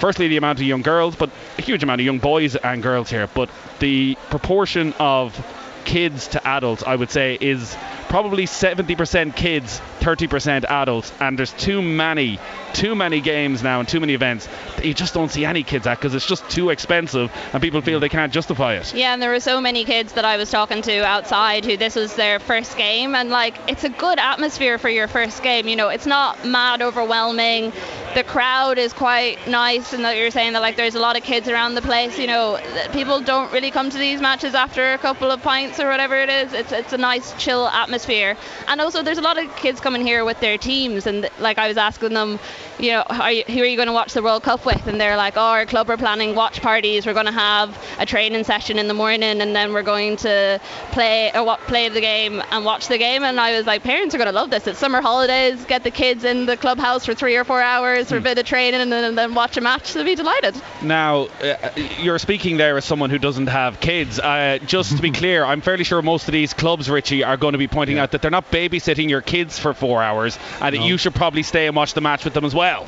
firstly 0.00 0.28
the 0.28 0.36
amount 0.38 0.58
of 0.58 0.64
young 0.66 0.82
girls, 0.82 1.14
but 1.14 1.30
a 1.58 1.62
huge 1.62 1.82
amount 1.82 2.00
of 2.00 2.04
young 2.04 2.18
boys 2.18 2.56
and 2.56 2.82
girls 2.82 3.10
here. 3.10 3.28
But 3.32 3.50
the 3.78 4.16
proportion 4.30 4.94
of 4.98 5.38
kids 5.84 6.28
to 6.28 6.46
adults, 6.46 6.82
I 6.82 6.96
would 6.96 7.10
say, 7.10 7.36
is 7.40 7.76
probably 8.08 8.44
70% 8.44 9.36
kids, 9.36 9.80
30% 10.00 10.64
adults, 10.64 11.12
and 11.20 11.38
there's 11.38 11.52
too 11.52 11.80
many, 11.80 12.38
too 12.72 12.94
many 12.94 13.20
games 13.20 13.62
now 13.62 13.78
and 13.78 13.88
too 13.88 14.00
many 14.00 14.14
events 14.14 14.48
that 14.76 14.84
you 14.84 14.94
just 14.94 15.14
don't 15.14 15.30
see 15.30 15.44
any 15.44 15.62
kids 15.62 15.86
at 15.86 15.98
because 15.98 16.14
it's 16.14 16.26
just 16.26 16.48
too 16.50 16.70
expensive 16.70 17.30
and 17.52 17.62
people 17.62 17.80
feel 17.82 18.00
they 18.00 18.08
can't 18.08 18.32
justify 18.32 18.74
it. 18.74 18.92
Yeah, 18.94 19.12
and 19.12 19.22
there 19.22 19.30
were 19.30 19.40
so 19.40 19.60
many 19.60 19.84
kids 19.84 20.14
that 20.14 20.24
I 20.24 20.36
was 20.36 20.50
talking 20.50 20.82
to 20.82 21.04
outside 21.04 21.64
who 21.64 21.76
this 21.76 21.94
was 21.94 22.16
their 22.16 22.40
first 22.40 22.76
game, 22.76 23.14
and 23.14 23.30
like 23.30 23.54
it's 23.68 23.84
a 23.84 23.90
good 23.90 24.18
atmosphere 24.18 24.78
for 24.78 24.88
your 24.88 25.06
first 25.08 25.42
game. 25.42 25.68
You 25.68 25.76
know, 25.76 25.88
it's 25.88 26.06
not 26.06 26.44
mad 26.44 26.82
overwhelming. 26.82 27.72
The 28.14 28.24
crowd 28.24 28.78
is 28.78 28.92
quite 28.92 29.46
nice, 29.46 29.92
and 29.92 30.04
that 30.04 30.16
you're 30.16 30.32
saying 30.32 30.54
that 30.54 30.62
like 30.62 30.74
there's 30.74 30.96
a 30.96 30.98
lot 31.00 31.16
of 31.16 31.22
kids 31.22 31.48
around 31.48 31.76
the 31.76 31.82
place. 31.82 32.18
You 32.18 32.26
know, 32.26 32.58
people 32.92 33.20
don't 33.20 33.52
really 33.52 33.70
come 33.70 33.88
to 33.88 33.98
these 33.98 34.20
matches 34.20 34.52
after 34.54 34.94
a 34.94 34.98
couple 34.98 35.30
of 35.30 35.40
pints 35.42 35.78
or 35.78 35.88
whatever 35.88 36.16
it 36.16 36.28
is. 36.28 36.52
It's 36.52 36.72
it's 36.72 36.92
a 36.92 36.98
nice 36.98 37.32
chill 37.38 37.68
atmosphere, 37.68 38.36
and 38.66 38.80
also 38.80 39.02
there's 39.04 39.18
a 39.18 39.22
lot 39.22 39.38
of 39.38 39.54
kids 39.54 39.80
coming 39.80 40.04
here 40.04 40.24
with 40.24 40.40
their 40.40 40.58
teams, 40.58 41.06
and 41.06 41.30
like 41.38 41.58
I 41.58 41.68
was 41.68 41.76
asking 41.76 42.14
them, 42.14 42.40
you 42.80 42.90
know, 42.90 43.02
are 43.08 43.30
you, 43.30 43.44
who 43.44 43.60
are 43.60 43.64
you 43.64 43.76
going 43.76 43.86
to 43.86 43.92
watch 43.92 44.12
the 44.12 44.22
World 44.22 44.42
Cup 44.42 44.66
with? 44.66 44.88
And 44.88 45.00
they're 45.00 45.16
like, 45.16 45.36
oh, 45.36 45.40
our 45.40 45.66
club 45.66 45.88
are 45.88 45.96
planning 45.96 46.34
watch 46.34 46.60
parties. 46.60 47.06
We're 47.06 47.14
going 47.14 47.26
to 47.26 47.32
have 47.32 47.78
a 48.00 48.06
training 48.06 48.42
session 48.42 48.78
in 48.78 48.88
the 48.88 48.94
morning, 48.94 49.40
and 49.40 49.54
then 49.54 49.72
we're 49.72 49.82
going 49.82 50.16
to 50.18 50.60
play 50.90 51.30
uh, 51.30 51.40
or 51.40 51.44
what 51.44 51.60
play 51.60 51.88
the 51.88 52.00
game 52.00 52.42
and 52.50 52.64
watch 52.64 52.88
the 52.88 52.98
game. 52.98 53.22
And 53.22 53.38
I 53.38 53.56
was 53.56 53.66
like, 53.66 53.84
parents 53.84 54.14
are 54.16 54.18
going 54.18 54.26
to 54.26 54.34
love 54.34 54.50
this. 54.50 54.66
It's 54.66 54.78
summer 54.80 55.00
holidays. 55.00 55.64
Get 55.66 55.84
the 55.84 55.90
kids 55.90 56.24
in 56.24 56.46
the 56.46 56.56
clubhouse 56.56 57.06
for 57.06 57.14
three 57.14 57.36
or 57.36 57.44
four 57.44 57.62
hours 57.62 57.99
for 58.08 58.16
a 58.16 58.20
bit 58.20 58.38
of 58.38 58.46
training, 58.46 58.80
and 58.80 58.90
then, 58.90 59.04
and 59.04 59.18
then 59.18 59.34
watch 59.34 59.56
a 59.56 59.60
match. 59.60 59.92
They'll 59.92 60.04
be 60.04 60.14
delighted. 60.14 60.54
Now, 60.82 61.28
uh, 61.42 61.70
you're 61.98 62.18
speaking 62.18 62.56
there 62.56 62.76
as 62.76 62.84
someone 62.84 63.10
who 63.10 63.18
doesn't 63.18 63.48
have 63.48 63.80
kids. 63.80 64.18
Uh, 64.18 64.58
just 64.64 64.96
to 64.96 65.02
be 65.02 65.10
clear, 65.20 65.44
I'm 65.44 65.60
fairly 65.60 65.84
sure 65.84 66.02
most 66.02 66.28
of 66.28 66.32
these 66.32 66.54
clubs, 66.54 66.88
Richie, 66.88 67.24
are 67.24 67.36
going 67.36 67.52
to 67.52 67.58
be 67.58 67.68
pointing 67.68 67.98
out 67.98 68.12
that 68.12 68.22
they're 68.22 68.30
not 68.30 68.50
babysitting 68.50 69.08
your 69.08 69.20
kids 69.20 69.58
for 69.58 69.74
four 69.74 70.02
hours 70.02 70.38
and 70.60 70.74
that 70.74 70.82
you 70.82 70.96
should 70.96 71.14
probably 71.14 71.42
stay 71.42 71.66
and 71.66 71.76
watch 71.76 71.94
the 71.94 72.00
match 72.00 72.24
with 72.24 72.34
them 72.34 72.44
as 72.44 72.54
well. 72.54 72.86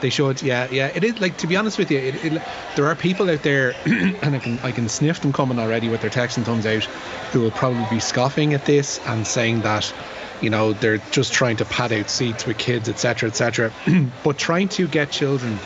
They 0.00 0.10
should, 0.10 0.42
yeah, 0.42 0.66
yeah. 0.70 0.90
It 0.94 1.04
is 1.04 1.20
like 1.20 1.36
to 1.38 1.46
be 1.46 1.56
honest 1.56 1.78
with 1.78 1.90
you, 1.90 1.98
it, 1.98 2.24
it, 2.24 2.42
there 2.74 2.86
are 2.86 2.94
people 2.94 3.28
out 3.30 3.42
there, 3.42 3.74
and 3.84 4.34
I 4.34 4.38
can 4.38 4.58
I 4.60 4.72
can 4.72 4.88
sniff 4.88 5.20
them 5.20 5.32
coming 5.32 5.58
already 5.58 5.88
with 5.88 6.00
their 6.00 6.10
text 6.10 6.36
and 6.36 6.46
thumbs 6.46 6.66
out, 6.66 6.84
who 7.32 7.40
will 7.40 7.50
probably 7.50 7.84
be 7.90 8.00
scoffing 8.00 8.54
at 8.54 8.64
this 8.64 8.98
and 9.06 9.26
saying 9.26 9.60
that, 9.60 9.92
you 10.40 10.50
know, 10.50 10.72
they're 10.72 10.98
just 11.10 11.32
trying 11.32 11.56
to 11.56 11.64
pad 11.64 11.92
out 11.92 12.08
seats 12.08 12.46
with 12.46 12.58
kids, 12.58 12.88
etc., 12.88 13.28
etc. 13.28 13.72
but 14.24 14.38
trying 14.38 14.68
to 14.70 14.88
get 14.88 15.10
children 15.10 15.58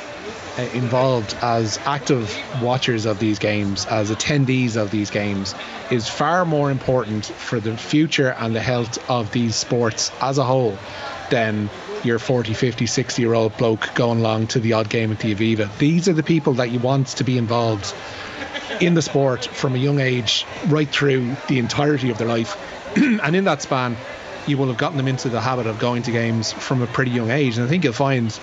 uh, 0.59 0.63
involved 0.73 1.37
as 1.43 1.79
active 1.85 2.37
watchers 2.63 3.07
of 3.07 3.19
these 3.19 3.39
games, 3.39 3.87
as 3.87 4.11
attendees 4.11 4.77
of 4.77 4.91
these 4.91 5.11
games, 5.11 5.55
is 5.91 6.09
far 6.09 6.45
more 6.45 6.71
important 6.71 7.27
for 7.27 7.61
the 7.61 7.77
future 7.77 8.35
and 8.39 8.55
the 8.55 8.61
health 8.61 8.99
of 9.11 9.33
these 9.33 9.57
sports 9.57 10.13
as 10.21 10.39
a 10.39 10.45
whole 10.45 10.79
than 11.31 11.69
your 12.05 12.19
40, 12.19 12.55
50, 12.55 12.87
60 12.87 13.23
year 13.23 13.35
old 13.35 13.57
bloke 13.57 13.91
going 13.95 14.21
along 14.21 14.47
to 14.49 14.61
the 14.61 14.75
odd 14.75 14.89
game 14.89 15.11
at 15.11 15.19
the 15.21 15.35
Aviva. 15.35 15.77
These 15.79 16.09
are 16.09 16.13
the 16.13 16.23
people 16.23 16.55
that 16.55 16.71
you 16.71 16.79
want 16.79 17.09
to 17.09 17.25
be 17.25 17.39
involved 17.39 17.95
in 18.81 18.95
the 18.95 19.03
sport 19.03 19.47
from 19.47 19.75
a 19.75 19.79
young 19.79 20.01
age 20.01 20.47
right 20.67 20.89
through 20.89 21.37
the 21.49 21.59
entirety 21.59 22.11
of 22.11 22.19
their 22.19 22.29
life. 22.29 22.57
and 22.97 23.35
in 23.35 23.45
that 23.45 23.63
span, 23.63 23.97
you 24.47 24.59
will 24.59 24.67
have 24.67 24.77
gotten 24.77 24.97
them 24.97 25.09
into 25.09 25.29
the 25.29 25.41
habit 25.41 25.67
of 25.67 25.79
going 25.79 26.03
to 26.03 26.11
games 26.11 26.53
from 26.53 26.83
a 26.83 26.87
pretty 26.87 27.11
young 27.11 27.31
age. 27.31 27.57
And 27.57 27.67
I 27.67 27.69
think 27.69 27.85
you'll 27.85 27.93
find 27.93 28.39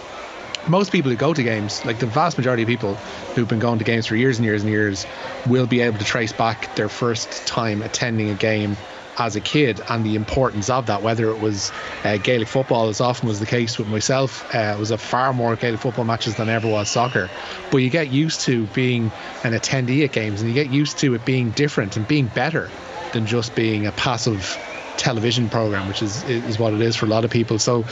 most 0.68 0.92
people 0.92 1.12
who 1.12 1.18
go 1.18 1.34
to 1.34 1.44
games, 1.44 1.84
like 1.86 2.00
the 2.00 2.06
vast 2.06 2.38
majority 2.38 2.64
of 2.64 2.68
people 2.68 2.96
who've 3.36 3.48
been 3.48 3.60
going 3.60 3.80
to 3.80 3.86
games 3.86 4.08
for 4.08 4.16
years 4.16 4.38
and 4.38 4.46
years 4.46 4.62
and 4.64 4.72
years, 4.72 5.06
will 5.48 5.68
be 5.68 5.82
able 5.82 5.98
to 5.98 6.06
trace 6.06 6.34
back 6.34 6.76
their 6.76 6.90
first 6.90 7.48
time 7.48 7.82
attending 7.82 8.30
a 8.30 8.36
game 8.36 8.78
as 9.18 9.36
a 9.36 9.42
kid 9.42 9.82
and 9.90 10.06
the 10.06 10.16
importance 10.16 10.70
of 10.70 10.86
that. 10.86 11.02
Whether 11.02 11.30
it 11.30 11.40
was 11.40 11.72
uh, 12.04 12.18
Gaelic 12.18 12.48
football, 12.48 12.90
as 12.90 13.02
often 13.02 13.28
was 13.28 13.40
the 13.40 13.46
case 13.46 13.78
with 13.78 13.88
myself, 13.88 14.54
uh, 14.56 14.74
it 14.76 14.80
was 14.80 14.92
a 14.92 14.98
far 14.98 15.34
more 15.34 15.56
Gaelic 15.56 15.80
football 15.80 16.06
matches 16.06 16.36
than 16.36 16.50
ever 16.50 16.68
was 16.68 16.90
soccer. 16.90 17.30
But 17.72 17.78
you 17.78 17.90
get 17.90 18.10
used 18.10 18.42
to 18.42 18.66
being 18.68 19.12
an 19.44 19.54
attendee 19.54 20.04
at 20.04 20.12
games, 20.12 20.42
and 20.42 20.50
you 20.50 20.56
get 20.56 20.72
used 20.72 21.00
to 21.00 21.14
it 21.16 21.26
being 21.26 21.52
different 21.52 21.98
and 21.98 22.08
being 22.08 22.28
better 22.28 22.70
than 23.14 23.26
just 23.26 23.56
being 23.56 23.86
a 23.86 23.92
passive 23.92 24.58
television 25.02 25.50
program, 25.50 25.88
which 25.88 26.02
is 26.02 26.24
is 26.26 26.60
what 26.60 26.74
it 26.74 26.82
is 26.82 26.96
for 26.96 27.06
a 27.08 27.10
lot 27.10 27.26
of 27.26 27.32
people. 27.32 27.58
So, 27.58 27.84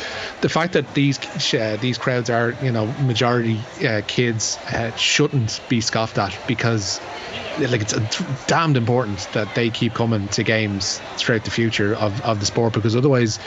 the 0.41 0.49
fact 0.49 0.73
that 0.73 0.93
these 0.93 1.17
uh, 1.53 1.77
these 1.81 1.97
crowds 1.97 2.29
are 2.29 2.55
you 2.61 2.71
know 2.71 2.85
majority 3.01 3.59
uh, 3.85 4.01
kids 4.07 4.57
uh, 4.71 4.91
shouldn't 4.95 5.59
be 5.67 5.81
scoffed 5.81 6.17
at 6.17 6.37
because 6.47 7.01
like 7.57 7.81
it's 7.81 7.93
damned 8.47 8.77
important 8.77 9.27
that 9.33 9.53
they 9.55 9.69
keep 9.69 9.93
coming 9.93 10.27
to 10.29 10.43
games 10.43 11.01
throughout 11.17 11.43
the 11.43 11.51
future 11.51 11.95
of, 11.95 12.21
of 12.21 12.39
the 12.39 12.45
sport 12.45 12.73
because 12.73 12.95
otherwise 12.95 13.39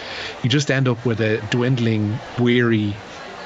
you 0.42 0.50
just 0.50 0.70
end 0.70 0.86
up 0.86 1.02
with 1.06 1.20
a 1.20 1.40
dwindling, 1.50 2.18
weary, 2.38 2.94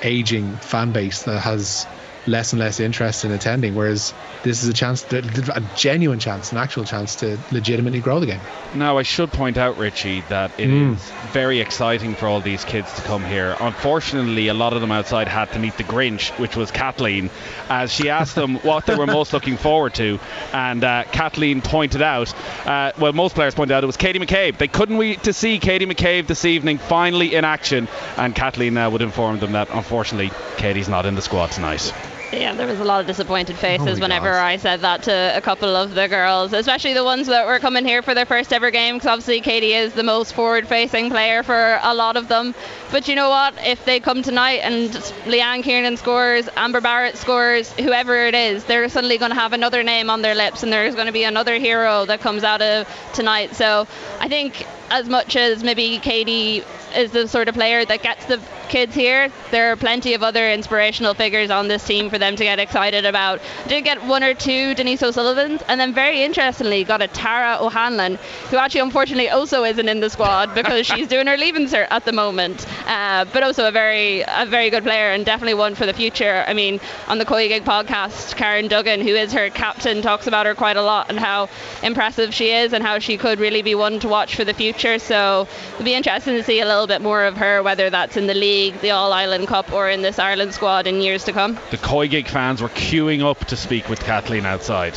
aging 0.03 0.57
fan 0.57 0.91
base 0.93 1.23
that 1.23 1.39
has 1.41 1.87
less 2.26 2.52
and 2.52 2.61
less 2.61 2.80
interest 2.80 3.25
in 3.25 3.30
attending. 3.33 3.75
Whereas 3.75 4.12
this 4.42 4.62
is 4.62 4.68
a 4.68 4.73
chance, 4.73 5.02
to, 5.04 5.18
a 5.54 5.61
genuine 5.76 6.18
chance, 6.18 6.52
an 6.52 6.59
actual 6.59 6.85
chance 6.85 7.14
to 7.16 7.38
legitimately 7.52 8.00
grow 8.00 8.21
the 8.21 8.26
game. 8.26 8.40
Now, 8.75 8.99
I 8.99 9.02
should 9.02 9.30
point 9.33 9.56
out, 9.56 9.78
Richie, 9.78 10.23
that 10.28 10.50
it 10.59 10.68
Mm. 10.68 10.95
is 10.97 11.12
very 11.33 11.61
exciting 11.61 12.14
for 12.14 12.26
all 12.26 12.40
these 12.40 12.64
kids 12.64 12.92
to 12.95 13.02
come 13.02 13.25
here. 13.25 13.56
Unfortunately, 13.61 14.49
a 14.49 14.54
lot 14.54 14.73
of 14.73 14.80
them 14.80 14.90
outside 14.92 15.28
had 15.28 15.52
to 15.52 15.59
meet 15.59 15.76
the 15.76 15.85
Grinch, 15.85 16.30
which 16.38 16.56
was 16.56 16.71
Kathleen, 16.71 17.30
as 17.68 17.92
she 17.92 18.11
asked 18.11 18.35
them 18.35 18.56
what 18.62 18.87
they 18.87 18.95
were 18.97 19.06
most 19.06 19.33
looking 19.33 19.56
forward 19.56 19.95
to. 19.95 20.18
And 20.52 20.83
uh, 20.83 21.04
Kathleen 21.12 21.62
pointed 21.62 22.02
out, 22.02 22.35
uh, 22.66 22.92
well, 22.99 23.12
most 23.12 23.35
players 23.35 23.54
pointed 23.54 23.75
out 23.75 23.85
it 23.85 23.87
was 23.87 23.97
Katie 23.97 24.18
McCabe. 24.18 24.59
They 24.59 24.68
couldn't 24.68 24.97
wait 24.97 25.23
to 25.25 25.33
see 25.33 25.59
Katie 25.59 25.87
McCabe 25.87 26.26
this 26.26 26.45
evening, 26.45 26.78
finally 26.78 27.35
in 27.35 27.45
action. 27.45 27.88
And 28.16 28.35
Kathleen 28.35 28.76
uh, 28.76 28.90
would 28.90 29.02
inform 29.02 29.38
them 29.38 29.52
that, 29.52 29.68
unfortunately, 29.73 30.33
Katie's 30.56 30.88
not 30.88 31.06
in 31.06 31.14
the 31.14 31.23
squad 31.23 31.52
tonight. 31.52 31.92
Yeah, 32.33 32.54
there 32.54 32.66
was 32.66 32.80
a 32.80 32.85
lot 32.85 33.00
of 33.00 33.06
disappointed 33.06 33.56
faces 33.56 33.99
Oh 33.99 34.02
whenever. 34.02 34.33
I 34.33 34.56
said 34.56 34.80
that 34.80 35.04
to 35.04 35.33
a 35.37 35.40
couple 35.40 35.76
of 35.76 35.95
the 35.95 36.09
girls, 36.09 36.52
especially 36.52 36.92
the 36.92 37.04
ones 37.04 37.28
that 37.28 37.47
were 37.47 37.61
coming 37.61 37.85
here 37.85 38.02
for 38.02 38.14
their 38.14 38.26
first 38.26 38.52
ever 38.52 38.71
game, 38.73 38.97
because 38.97 39.06
obviously 39.06 39.40
Katie 39.40 39.73
is 39.73 39.92
the 39.92 40.02
most 40.02 40.35
forward-facing 40.35 41.11
player 41.11 41.45
for 41.45 41.78
a 41.83 41.95
lot 41.95 42.16
of 42.16 42.26
them. 42.26 42.54
But 42.90 43.06
you 43.06 43.14
know 43.14 43.30
what? 43.30 43.54
If 43.64 43.85
they 43.85 44.00
come 44.00 44.23
tonight 44.23 44.61
and 44.64 44.90
Leanne 45.25 45.62
Kiernan 45.62 45.97
scores, 45.97 46.49
Amber 46.56 46.80
Barrett 46.80 47.16
scores, 47.16 47.73
whoever 47.75 48.26
it 48.26 48.35
is, 48.35 48.64
they're 48.64 48.88
suddenly 48.88 49.18
going 49.18 49.30
to 49.30 49.38
have 49.38 49.52
another 49.52 49.85
name 49.85 50.11
on 50.11 50.23
their 50.23 50.35
lips, 50.35 50.64
and 50.64 50.73
there's 50.73 50.95
going 50.95 51.06
to 51.06 51.12
be 51.12 51.25
another 51.25 51.59
hero 51.59 52.06
that 52.06 52.21
comes 52.21 52.42
out 52.42 52.61
of 52.61 52.88
tonight. 53.14 53.54
So 53.54 53.87
I 54.18 54.28
think 54.28 54.66
as 54.90 55.09
much 55.09 55.37
as 55.37 55.62
maybe 55.62 55.99
Katie 55.99 56.64
is 56.95 57.11
the 57.12 57.26
sort 57.28 57.49
of 57.49 57.55
player 57.55 57.85
that 57.85 58.02
gets 58.02 58.25
the 58.26 58.40
kids 58.69 58.95
here, 58.95 59.31
there 59.50 59.73
are 59.73 59.76
plenty 59.76 60.14
of 60.14 60.23
other 60.23 60.50
inspirational 60.50 61.14
figures 61.14 61.50
on 61.50 61.69
this 61.69 61.85
team 61.85 62.11
for 62.11 62.19
them 62.19 62.37
to 62.37 62.45
get 62.45 62.59
excited 62.59 63.05
about. 63.05 63.40
Did 63.69 63.85
get 63.85 64.02
one 64.05 64.23
or 64.23 64.35
two 64.35 64.75
Denise 64.75 65.02
O'Sullivan's, 65.02 65.62
and 65.69 65.81
then 65.81 65.95
very 65.95 66.23
interestingly 66.23 66.85
got 66.85 67.02
a 67.02 67.09
Tara 67.09 67.59
O'Hanlon, 67.61 68.19
who 68.50 68.57
actually 68.57 68.81
unfortunately 68.81 69.31
also 69.31 69.64
isn't 69.64 69.88
in 69.88 70.00
the 70.00 70.11
squad 70.11 70.55
because 70.55 70.87
she's 70.90 71.09
doing 71.09 71.26
her 71.26 71.37
leaving 71.37 71.66
cert 71.66 71.87
at 71.90 72.05
the 72.05 72.12
moment. 72.12 72.66
Uh, 72.87 73.25
but 73.33 73.43
also 73.43 73.66
a 73.66 73.73
very 73.73 74.23
a 74.23 74.47
very 74.47 74.71
good 74.71 74.83
player 74.83 75.11
and 75.11 75.25
definitely 75.25 75.55
one 75.55 75.75
for 75.75 75.87
the 75.87 75.95
future. 75.95 76.45
I 76.47 76.52
mean, 76.52 76.81
on 77.09 77.19
the 77.19 77.25
COYGIG 77.25 77.62
podcast, 77.62 78.37
Karen 78.37 78.69
Duggan, 78.69 79.00
who 79.00 79.14
is 79.14 79.33
her 79.33 79.50
captain, 79.50 80.02
talks 80.02 80.26
about 80.26 80.47
her 80.47 80.55
quite 80.55 80.76
a 80.76 80.83
lot 80.83 81.07
and 81.09 81.19
how 81.19 81.49
impressive 81.83 82.35
she 82.35 82.50
is 82.50 82.73
and 82.73 82.83
how 82.83 82.99
she 82.99 83.16
could 83.16 83.40
really 83.40 83.62
be 83.62 83.75
one 83.75 84.00
to 84.00 84.09
watch 84.09 84.37
for 84.37 84.45
the 84.45 84.55
future. 84.55 84.99
So 84.99 85.49
it'll 85.75 85.85
be 85.85 85.95
interesting 85.95 86.35
to 86.35 86.43
see 86.43 86.61
a 86.61 86.66
little 86.66 86.75
bit 86.85 87.00
more 87.00 87.25
of 87.25 87.37
her, 87.37 87.62
whether 87.62 87.88
that's 87.90 88.16
in 88.16 88.26
the 88.26 88.35
league, 88.35 88.80
the 88.80 88.90
All 88.90 89.12
Ireland 89.12 89.47
Cup, 89.47 89.73
or 89.73 89.88
in 89.88 90.02
this 90.02 90.18
Ireland 90.18 90.52
squad 90.52 90.88
in 90.88 91.00
years 91.00 91.23
to 91.25 91.33
come. 91.33 91.56
The 91.71 91.76
COYGIG 91.76 92.26
fans 92.26 92.61
were 92.61 92.71
queuing 92.71 93.23
up 93.23 93.45
to 93.47 93.56
speak 93.56 93.88
with 93.88 94.00
Kathleen 94.00 94.45
outside. 94.45 94.95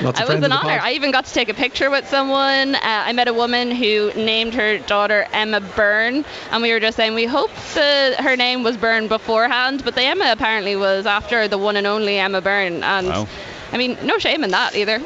Lots 0.00 0.18
It 0.18 0.26
was 0.26 0.42
an 0.42 0.50
honour. 0.50 0.78
I 0.80 0.92
even 0.92 1.10
got 1.10 1.26
to 1.26 1.32
take 1.34 1.50
a 1.50 1.54
picture 1.54 1.90
with 1.90 2.08
someone. 2.08 2.74
Uh, 2.74 2.78
I 2.82 3.12
met 3.12 3.28
a 3.28 3.34
woman 3.34 3.70
who 3.70 4.10
named 4.14 4.54
her 4.54 4.78
daughter 4.78 5.26
Emma 5.32 5.60
Byrne, 5.60 6.24
and 6.50 6.62
we 6.62 6.72
were 6.72 6.80
just 6.80 6.96
saying 6.96 7.14
we 7.14 7.26
hope 7.26 7.50
that 7.74 8.18
her 8.20 8.34
name 8.36 8.62
was 8.62 8.78
Byrne 8.78 9.08
beforehand, 9.08 9.82
but 9.84 9.94
the 9.94 10.04
Emma 10.04 10.32
apparently 10.32 10.76
was 10.76 11.04
after 11.04 11.46
the 11.48 11.58
one 11.58 11.76
and 11.76 11.86
only 11.86 12.16
Emma 12.16 12.40
Byrne. 12.40 12.82
And 12.82 13.08
Wow. 13.08 13.28
I 13.72 13.76
mean, 13.76 13.98
no 14.02 14.18
shame 14.18 14.42
in 14.44 14.50
that 14.50 14.74
either. 14.74 15.00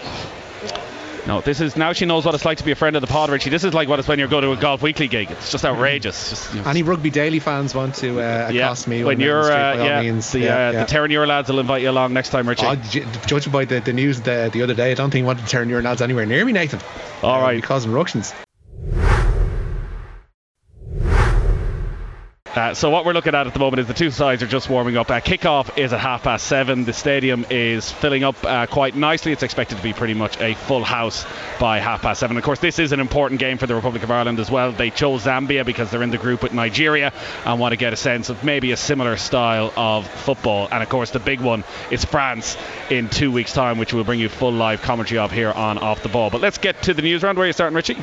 No, 1.26 1.40
this 1.40 1.60
is 1.62 1.74
now 1.74 1.94
she 1.94 2.04
knows 2.04 2.26
what 2.26 2.34
it's 2.34 2.44
like 2.44 2.58
to 2.58 2.64
be 2.64 2.72
a 2.72 2.74
friend 2.74 2.96
of 2.96 3.00
the 3.00 3.06
pod, 3.06 3.30
Richie. 3.30 3.48
This 3.48 3.64
is 3.64 3.72
like 3.72 3.88
what 3.88 3.98
it's 3.98 4.06
when 4.06 4.18
you 4.18 4.28
go 4.28 4.42
to 4.42 4.52
a 4.52 4.56
golf 4.56 4.82
weekly 4.82 5.08
gig. 5.08 5.30
It's 5.30 5.50
just 5.50 5.64
outrageous. 5.64 6.28
Just, 6.30 6.54
you 6.54 6.60
know, 6.60 6.68
Any 6.68 6.82
Rugby 6.82 7.08
Daily 7.08 7.38
fans 7.38 7.74
want 7.74 7.94
to 7.96 8.18
uh, 8.20 8.50
yeah, 8.52 8.64
accost 8.66 8.86
me 8.88 9.02
when 9.04 9.16
they're 9.18 9.28
you're 9.28 9.50
uh, 9.52 9.74
yeah, 9.82 10.02
means. 10.02 10.30
the 10.32 10.40
Yeah, 10.40 10.68
uh, 10.68 10.72
yeah. 10.72 10.84
the 10.84 10.92
Terranure 10.92 11.26
lads 11.26 11.48
will 11.48 11.60
invite 11.60 11.80
you 11.80 11.88
along 11.88 12.12
next 12.12 12.28
time, 12.28 12.46
Richie. 12.46 12.66
Oh, 12.66 12.74
judging 13.26 13.52
by 13.52 13.64
the, 13.64 13.80
the 13.80 13.94
news 13.94 14.20
the, 14.20 14.50
the 14.52 14.62
other 14.62 14.74
day, 14.74 14.90
I 14.90 14.94
don't 14.94 15.10
think 15.10 15.22
you 15.22 15.26
want 15.26 15.38
to 15.38 15.46
turn 15.46 15.70
your 15.70 15.80
lads 15.80 16.02
anywhere 16.02 16.26
near 16.26 16.44
me, 16.44 16.52
Nathan. 16.52 16.80
All 17.22 17.36
Uh, 17.40 17.42
right. 17.42 17.56
be 17.56 17.62
causing 17.62 17.92
ructions. 17.92 18.34
Uh, 22.54 22.72
so 22.72 22.88
what 22.88 23.04
we're 23.04 23.12
looking 23.12 23.34
at 23.34 23.48
at 23.48 23.52
the 23.52 23.58
moment 23.58 23.80
is 23.80 23.88
the 23.88 23.94
two 23.94 24.12
sides 24.12 24.40
are 24.40 24.46
just 24.46 24.70
warming 24.70 24.96
up. 24.96 25.10
Uh, 25.10 25.18
kickoff 25.18 25.76
is 25.76 25.92
at 25.92 25.98
half 25.98 26.22
past 26.22 26.46
seven. 26.46 26.84
The 26.84 26.92
stadium 26.92 27.44
is 27.50 27.90
filling 27.90 28.22
up 28.22 28.36
uh, 28.44 28.66
quite 28.66 28.94
nicely. 28.94 29.32
It's 29.32 29.42
expected 29.42 29.78
to 29.78 29.82
be 29.82 29.92
pretty 29.92 30.14
much 30.14 30.40
a 30.40 30.54
full 30.54 30.84
house 30.84 31.26
by 31.58 31.80
half 31.80 32.02
past 32.02 32.20
seven. 32.20 32.36
Of 32.36 32.44
course, 32.44 32.60
this 32.60 32.78
is 32.78 32.92
an 32.92 33.00
important 33.00 33.40
game 33.40 33.58
for 33.58 33.66
the 33.66 33.74
Republic 33.74 34.04
of 34.04 34.10
Ireland 34.12 34.38
as 34.38 34.52
well. 34.52 34.70
They 34.70 34.90
chose 34.90 35.24
Zambia 35.24 35.66
because 35.66 35.90
they're 35.90 36.04
in 36.04 36.10
the 36.10 36.18
group 36.18 36.44
with 36.44 36.52
Nigeria 36.52 37.12
and 37.44 37.58
want 37.58 37.72
to 37.72 37.76
get 37.76 37.92
a 37.92 37.96
sense 37.96 38.28
of 38.28 38.44
maybe 38.44 38.70
a 38.70 38.76
similar 38.76 39.16
style 39.16 39.72
of 39.76 40.06
football. 40.06 40.68
And 40.70 40.80
of 40.80 40.88
course, 40.88 41.10
the 41.10 41.18
big 41.18 41.40
one 41.40 41.64
is 41.90 42.04
France 42.04 42.56
in 42.88 43.08
two 43.08 43.32
weeks' 43.32 43.52
time, 43.52 43.78
which 43.78 43.92
we'll 43.92 44.04
bring 44.04 44.20
you 44.20 44.28
full 44.28 44.52
live 44.52 44.80
commentary 44.80 45.18
of 45.18 45.32
here 45.32 45.50
on 45.50 45.78
Off 45.78 46.04
the 46.04 46.08
Ball. 46.08 46.30
But 46.30 46.40
let's 46.40 46.58
get 46.58 46.82
to 46.82 46.94
the 46.94 47.02
news 47.02 47.24
round. 47.24 47.36
Where 47.36 47.46
are 47.46 47.48
you 47.48 47.52
starting, 47.52 47.74
Richie? 47.74 47.96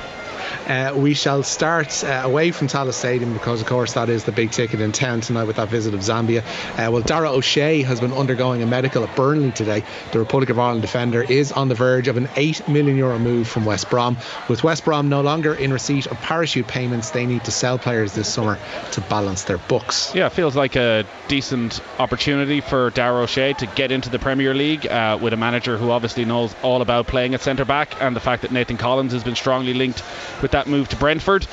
Uh, 0.67 0.93
we 0.95 1.13
shall 1.13 1.43
start 1.43 2.03
uh, 2.03 2.21
away 2.23 2.51
from 2.51 2.67
Tallaght 2.67 2.93
Stadium 2.93 3.33
because, 3.33 3.61
of 3.61 3.67
course, 3.67 3.93
that 3.93 4.09
is 4.09 4.23
the 4.23 4.31
big 4.31 4.51
ticket 4.51 4.81
in 4.81 4.91
town 4.91 5.21
tonight 5.21 5.45
with 5.45 5.57
that 5.57 5.69
visit 5.69 5.93
of 5.93 6.01
Zambia. 6.01 6.43
Uh, 6.77 6.91
well, 6.91 7.01
Dara 7.01 7.31
O'Shea 7.31 7.81
has 7.83 7.99
been 7.99 8.13
undergoing 8.13 8.61
a 8.61 8.65
medical 8.65 9.03
at 9.03 9.15
Burnley 9.15 9.51
today. 9.51 9.83
The 10.11 10.19
Republic 10.19 10.49
of 10.49 10.59
Ireland 10.59 10.81
defender 10.81 11.23
is 11.23 11.51
on 11.51 11.67
the 11.67 11.75
verge 11.75 12.07
of 12.07 12.17
an 12.17 12.29
8 12.35 12.67
million 12.67 12.97
euro 12.97 13.19
move 13.19 13.47
from 13.47 13.65
West 13.65 13.89
Brom. 13.89 14.17
With 14.49 14.63
West 14.63 14.85
Brom 14.85 15.09
no 15.09 15.21
longer 15.21 15.53
in 15.53 15.73
receipt 15.73 16.07
of 16.07 16.17
parachute 16.17 16.67
payments, 16.67 17.11
they 17.11 17.25
need 17.25 17.43
to 17.45 17.51
sell 17.51 17.77
players 17.77 18.13
this 18.13 18.31
summer 18.31 18.57
to 18.91 19.01
balance 19.01 19.43
their 19.43 19.57
books. 19.57 20.13
Yeah, 20.15 20.27
it 20.27 20.33
feels 20.33 20.55
like 20.55 20.75
a 20.75 21.05
decent 21.27 21.81
opportunity 21.99 22.61
for 22.61 22.89
Dara 22.91 23.23
O'Shea 23.23 23.53
to 23.53 23.65
get 23.67 23.91
into 23.91 24.09
the 24.09 24.19
Premier 24.19 24.53
League 24.53 24.85
uh, 24.87 25.17
with 25.21 25.33
a 25.33 25.37
manager 25.37 25.77
who 25.77 25.91
obviously 25.91 26.25
knows 26.25 26.55
all 26.61 26.81
about 26.81 27.07
playing 27.07 27.33
at 27.33 27.41
centre 27.41 27.65
back, 27.65 28.01
and 28.01 28.15
the 28.15 28.19
fact 28.19 28.41
that 28.41 28.51
Nathan 28.51 28.77
Collins 28.77 29.13
has 29.13 29.23
been 29.23 29.35
strongly 29.35 29.73
linked 29.73 30.03
with 30.41 30.51
that 30.51 30.67
move 30.67 30.89
to 30.89 30.95
Brentford. 30.95 31.47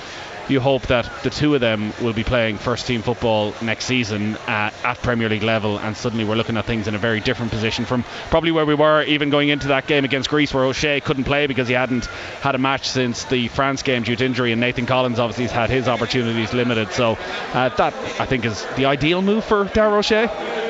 You 0.49 0.61
hope 0.61 0.87
that 0.87 1.11
the 1.23 1.28
two 1.28 1.54
of 1.54 1.61
them 1.61 1.92
will 2.00 2.14
be 2.14 2.25
playing 2.25 2.57
first 2.57 2.87
team 2.87 3.02
football 3.02 3.52
next 3.61 3.85
season 3.85 4.37
uh, 4.37 4.71
at 4.83 4.95
Premier 5.02 5.28
League 5.28 5.42
level, 5.42 5.78
and 5.78 5.95
suddenly 5.95 6.25
we're 6.25 6.37
looking 6.37 6.57
at 6.57 6.64
things 6.64 6.88
in 6.88 6.95
a 6.95 6.99
very 6.99 7.21
different 7.21 7.52
position 7.52 7.85
from 7.85 8.02
probably 8.30 8.50
where 8.50 8.64
we 8.64 8.75
were 8.75 9.02
even 9.02 9.28
going 9.28 9.50
into 9.50 9.68
that 9.68 9.87
game 9.87 10.07
against 10.07 10.30
Greece, 10.30 10.54
where 10.54 10.64
O'Shea 10.64 11.00
couldn't 11.00 11.25
play 11.25 11.47
because 11.47 11.68
he 11.68 11.75
hadn't 11.75 12.07
had 12.40 12.54
a 12.54 12.59
match 12.59 12.88
since 12.88 13.25
the 13.25 13.49
France 13.49 13.83
game 13.83 14.04
due 14.04 14.16
to 14.16 14.25
injury, 14.25 14.52
and 14.52 14.61
Nathan 14.61 14.87
Collins 14.87 15.18
obviously 15.18 15.45
has 15.45 15.52
had 15.52 15.68
his 15.68 15.87
opportunities 15.87 16.54
limited. 16.54 16.92
So 16.92 17.18
uh, 17.52 17.68
that 17.68 17.92
I 18.18 18.25
think 18.25 18.47
is 18.47 18.64
the 18.76 18.87
ideal 18.87 19.21
move 19.21 19.45
for 19.45 19.64
Dara 19.64 19.99
O'Shea. 19.99 20.67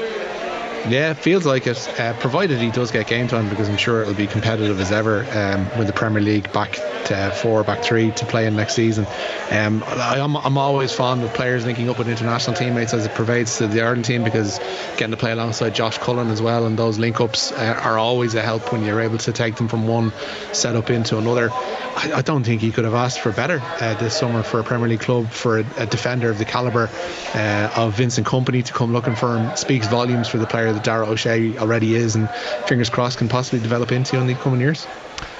Yeah, 0.86 1.12
feels 1.12 1.44
like 1.44 1.66
it, 1.66 2.00
uh, 2.00 2.14
provided 2.14 2.58
he 2.60 2.70
does 2.70 2.90
get 2.90 3.06
game 3.08 3.28
time, 3.28 3.48
because 3.50 3.68
I'm 3.68 3.76
sure 3.76 4.02
it'll 4.02 4.14
be 4.14 4.26
competitive 4.26 4.80
as 4.80 4.90
ever 4.90 5.26
um, 5.32 5.68
with 5.78 5.86
the 5.86 5.92
Premier 5.92 6.22
League 6.22 6.50
back 6.52 6.78
to 7.06 7.30
four, 7.42 7.62
back 7.64 7.82
three 7.82 8.10
to 8.12 8.24
play 8.24 8.46
in 8.46 8.56
next 8.56 8.74
season. 8.74 9.06
Um, 9.50 9.82
I, 9.86 10.20
I'm, 10.20 10.36
I'm 10.36 10.56
always 10.56 10.92
fond 10.92 11.22
of 11.24 11.34
players 11.34 11.66
linking 11.66 11.90
up 11.90 11.98
with 11.98 12.08
international 12.08 12.56
teammates 12.56 12.94
as 12.94 13.04
it 13.04 13.14
pervades 13.14 13.58
to 13.58 13.66
the 13.66 13.82
Ireland 13.82 14.04
team 14.04 14.24
because 14.24 14.58
getting 14.96 15.10
to 15.10 15.16
play 15.16 15.32
alongside 15.32 15.74
Josh 15.74 15.98
Cullen 15.98 16.28
as 16.28 16.40
well, 16.40 16.64
and 16.64 16.78
those 16.78 16.98
link 16.98 17.20
ups 17.20 17.52
uh, 17.52 17.80
are 17.82 17.98
always 17.98 18.34
a 18.34 18.42
help 18.42 18.72
when 18.72 18.82
you're 18.84 19.00
able 19.00 19.18
to 19.18 19.32
take 19.32 19.56
them 19.56 19.68
from 19.68 19.86
one 19.86 20.12
setup 20.52 20.90
into 20.90 21.18
another. 21.18 21.50
I, 21.52 22.12
I 22.16 22.22
don't 22.22 22.44
think 22.44 22.62
he 22.62 22.72
could 22.72 22.84
have 22.84 22.94
asked 22.94 23.20
for 23.20 23.32
better 23.32 23.60
uh, 23.80 23.94
this 23.94 24.18
summer 24.18 24.42
for 24.42 24.60
a 24.60 24.64
Premier 24.64 24.88
League 24.88 25.00
club, 25.00 25.28
for 25.28 25.58
a, 25.58 25.66
a 25.76 25.86
defender 25.86 26.30
of 26.30 26.38
the 26.38 26.44
calibre 26.46 26.88
uh, 27.34 27.72
of 27.76 27.94
Vincent 27.94 28.26
Kompany 28.26 28.64
to 28.64 28.72
come 28.72 28.92
looking 28.92 29.16
for 29.16 29.36
him 29.36 29.54
speaks 29.56 29.86
volumes 29.88 30.28
for 30.28 30.38
the 30.38 30.46
player 30.68 30.74
that 30.74 30.84
Dara 30.84 31.08
O'Shea 31.08 31.56
already 31.58 31.94
is, 31.94 32.14
and 32.14 32.28
fingers 32.66 32.90
crossed 32.90 33.18
can 33.18 33.28
possibly 33.28 33.60
develop 33.60 33.92
into 33.92 34.16
in 34.18 34.26
the 34.26 34.34
coming 34.34 34.60
years. 34.60 34.86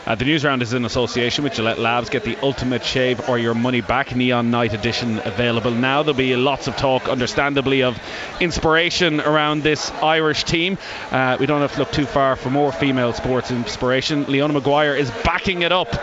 Uh, 0.07 0.15
the 0.15 0.25
news 0.25 0.43
round 0.43 0.63
is 0.63 0.73
in 0.73 0.87
association 0.87 1.45
with 1.45 1.53
Gillette 1.53 1.79
Labs. 1.79 2.09
Get 2.09 2.25
the 2.25 2.37
ultimate 2.43 2.83
shave 2.83 3.29
or 3.29 3.39
your 3.39 3.53
money 3.55 3.83
back. 3.83 4.17
Neon 4.17 4.51
Night 4.51 4.73
Edition 4.73 5.19
available 5.27 5.71
now. 5.71 6.03
There'll 6.03 6.17
be 6.17 6.35
lots 6.35 6.67
of 6.67 6.77
talk, 6.77 7.09
understandably, 7.11 7.83
of 7.83 7.99
inspiration 8.41 9.21
around 9.21 9.63
this 9.63 9.91
Irish 10.03 10.45
team. 10.45 10.79
Uh, 11.11 11.37
we 11.39 11.45
don't 11.45 11.61
have 11.61 11.73
to 11.75 11.81
look 11.81 11.93
too 11.93 12.07
far 12.07 12.37
for 12.37 12.49
more 12.49 12.73
female 12.73 13.13
sports 13.13 13.51
inspiration. 13.51 14.25
Leona 14.29 14.55
Maguire 14.55 14.97
is 14.97 15.11
backing 15.25 15.61
it 15.61 15.73
up 15.73 15.95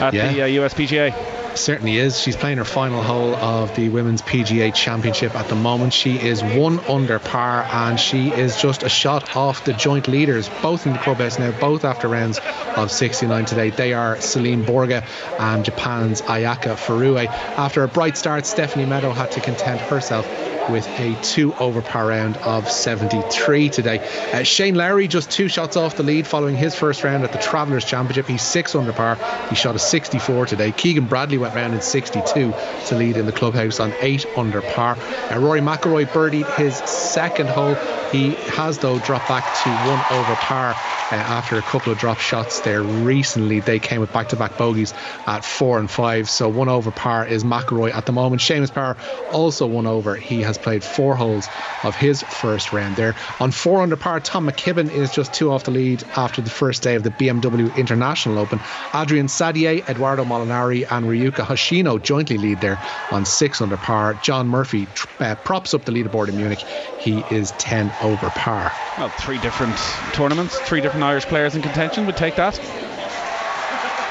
at 0.00 0.14
Yeah. 0.14 0.32
the 0.32 0.42
uh, 0.42 0.46
USPGA. 0.66 1.39
Certainly 1.54 1.98
is. 1.98 2.18
She's 2.18 2.36
playing 2.36 2.58
her 2.58 2.64
final 2.64 3.02
hole 3.02 3.34
of 3.36 3.74
the 3.74 3.88
Women's 3.88 4.22
PGA 4.22 4.72
Championship 4.72 5.34
at 5.34 5.48
the 5.48 5.54
moment. 5.54 5.92
She 5.92 6.16
is 6.16 6.42
one 6.42 6.78
under 6.80 7.18
par 7.18 7.66
and 7.70 7.98
she 7.98 8.28
is 8.30 8.60
just 8.60 8.82
a 8.82 8.88
shot 8.88 9.36
off 9.36 9.64
the 9.64 9.72
joint 9.72 10.08
leaders, 10.08 10.48
both 10.62 10.86
in 10.86 10.92
the 10.92 10.98
clubhouse 10.98 11.38
now, 11.38 11.50
both 11.60 11.84
after 11.84 12.08
rounds 12.08 12.40
of 12.76 12.90
69 12.90 13.44
today. 13.44 13.70
They 13.70 13.92
are 13.92 14.20
Celine 14.20 14.64
Borge 14.64 15.04
and 15.38 15.64
Japan's 15.64 16.22
Ayaka 16.22 16.76
Furue. 16.76 17.26
After 17.56 17.84
a 17.84 17.88
bright 17.88 18.16
start, 18.16 18.46
Stephanie 18.46 18.86
Meadow 18.86 19.12
had 19.12 19.30
to 19.32 19.40
content 19.40 19.80
herself 19.80 20.26
with 20.68 20.86
a 20.98 21.16
two 21.22 21.54
over 21.54 21.80
par 21.80 22.08
round 22.08 22.36
of 22.38 22.70
73 22.70 23.68
today. 23.70 23.98
Uh, 24.32 24.42
Shane 24.42 24.74
Lowry 24.74 25.08
just 25.08 25.30
two 25.30 25.48
shots 25.48 25.76
off 25.76 25.96
the 25.96 26.02
lead 26.02 26.26
following 26.26 26.56
his 26.56 26.74
first 26.74 27.02
round 27.04 27.24
at 27.24 27.32
the 27.32 27.38
Travellers 27.38 27.84
Championship. 27.84 28.26
He's 28.26 28.42
six 28.42 28.74
under 28.74 28.92
par. 28.92 29.16
He 29.48 29.54
shot 29.54 29.74
a 29.74 29.78
64 29.78 30.46
today. 30.46 30.72
Keegan 30.72 31.06
Bradley 31.06 31.38
went 31.38 31.54
round 31.54 31.74
in 31.74 31.80
62 31.80 32.54
to 32.86 32.94
lead 32.94 33.16
in 33.16 33.26
the 33.26 33.32
clubhouse 33.32 33.80
on 33.80 33.92
eight 34.00 34.26
under 34.36 34.62
par. 34.62 34.96
Uh, 35.30 35.38
Rory 35.38 35.60
McIlroy 35.60 36.06
birdied 36.06 36.52
his 36.56 36.76
second 36.76 37.48
hole 37.48 37.76
He 38.12 38.34
has, 38.56 38.78
though, 38.78 38.98
dropped 38.98 39.28
back 39.28 39.44
to 39.62 39.70
one 39.70 40.20
over 40.20 40.34
par 40.36 40.70
uh, 40.70 41.14
after 41.14 41.56
a 41.56 41.62
couple 41.62 41.92
of 41.92 41.98
drop 41.98 42.18
shots 42.18 42.60
there 42.60 42.82
recently. 42.82 43.60
They 43.60 43.78
came 43.78 44.00
with 44.00 44.12
back 44.12 44.28
to 44.30 44.36
back 44.36 44.58
bogeys 44.58 44.92
at 45.26 45.44
four 45.44 45.78
and 45.78 45.88
five. 45.88 46.28
So 46.28 46.48
one 46.48 46.68
over 46.68 46.90
par 46.90 47.26
is 47.26 47.44
McIlroy 47.44 47.94
at 47.94 48.06
the 48.06 48.12
moment. 48.12 48.42
Seamus 48.42 48.72
Power 48.72 48.96
also 49.32 49.66
one 49.66 49.86
over. 49.86 50.16
He 50.16 50.42
has 50.42 50.58
played 50.58 50.82
four 50.82 51.14
holes 51.14 51.48
of 51.84 51.94
his 51.94 52.22
first 52.22 52.72
round 52.72 52.96
there. 52.96 53.14
On 53.38 53.52
four 53.52 53.80
under 53.80 53.96
par, 53.96 54.18
Tom 54.20 54.48
McKibbin 54.48 54.90
is 54.90 55.12
just 55.12 55.32
two 55.32 55.52
off 55.52 55.64
the 55.64 55.70
lead 55.70 56.02
after 56.16 56.42
the 56.42 56.50
first 56.50 56.82
day 56.82 56.96
of 56.96 57.04
the 57.04 57.10
BMW 57.10 57.74
International 57.76 58.38
Open. 58.38 58.60
Adrien 58.92 59.26
Saddier, 59.26 59.84
Edoardo 59.88 60.24
Molinari, 60.24 60.86
and 60.90 61.06
Rikuya 61.06 61.44
Hoshino 61.44 62.02
jointly 62.02 62.38
lead 62.38 62.60
there 62.60 62.80
on 63.12 63.24
six 63.24 63.60
under 63.60 63.76
par. 63.76 64.14
John 64.14 64.48
Murphy 64.48 64.88
uh, 65.20 65.36
props 65.36 65.74
up 65.74 65.84
the 65.84 65.92
leaderboard 65.92 66.28
in 66.28 66.36
Munich. 66.36 66.64
He 66.98 67.22
is 67.30 67.52
10 67.52 67.90
over 68.02 68.30
par. 68.30 68.72
Well, 68.98 69.08
three 69.08 69.38
different 69.38 69.76
tournaments, 70.12 70.58
three 70.60 70.80
different 70.80 71.04
Irish 71.04 71.24
players 71.26 71.54
in 71.54 71.62
contention 71.62 72.06
would 72.06 72.16
take 72.16 72.36
that. 72.36 72.58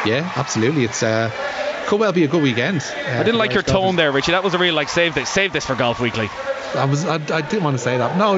Yeah, 0.06 0.32
absolutely. 0.36 0.86
It's 0.86 1.04
uh, 1.04 1.32
could 1.88 2.00
well 2.00 2.14
be 2.14 2.24
a 2.24 2.28
good 2.28 2.44
weekend. 2.44 2.82
Uh, 2.82 3.20
I 3.20 3.24
didn't 3.24 3.38
like 3.38 3.54
your 3.54 3.64
tone 3.64 3.96
there, 3.96 4.12
Richie. 4.12 4.32
That 4.32 4.44
was 4.44 4.54
a 4.54 4.58
real 4.58 4.74
like 4.74 4.90
save 4.90 5.16
this, 5.16 5.30
save 5.30 5.54
this 5.54 5.66
for 5.66 5.76
Golf 5.76 6.00
Weekly. 6.00 6.30
I 6.76 6.86
was 6.86 7.06
I, 7.06 7.16
I 7.16 7.42
didn't 7.42 7.64
want 7.64 7.78
to 7.78 7.84
say 7.84 7.98
that. 7.98 8.18
No, 8.18 8.36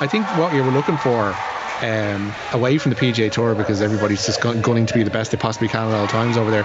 I 0.00 0.06
think 0.06 0.26
what 0.38 0.54
you 0.54 0.64
were 0.64 0.70
looking 0.70 0.96
for 0.96 1.34
um, 1.82 2.32
away 2.52 2.78
from 2.78 2.90
the 2.90 2.96
PGA 2.96 3.30
Tour 3.30 3.54
because 3.54 3.82
everybody's 3.82 4.24
just 4.24 4.40
gunning 4.40 4.86
to 4.86 4.94
be 4.94 5.02
the 5.02 5.10
best 5.10 5.30
they 5.30 5.36
possibly 5.36 5.68
can 5.68 5.88
at 5.88 5.94
all 5.94 6.06
times 6.06 6.36
over 6.36 6.50
there. 6.50 6.64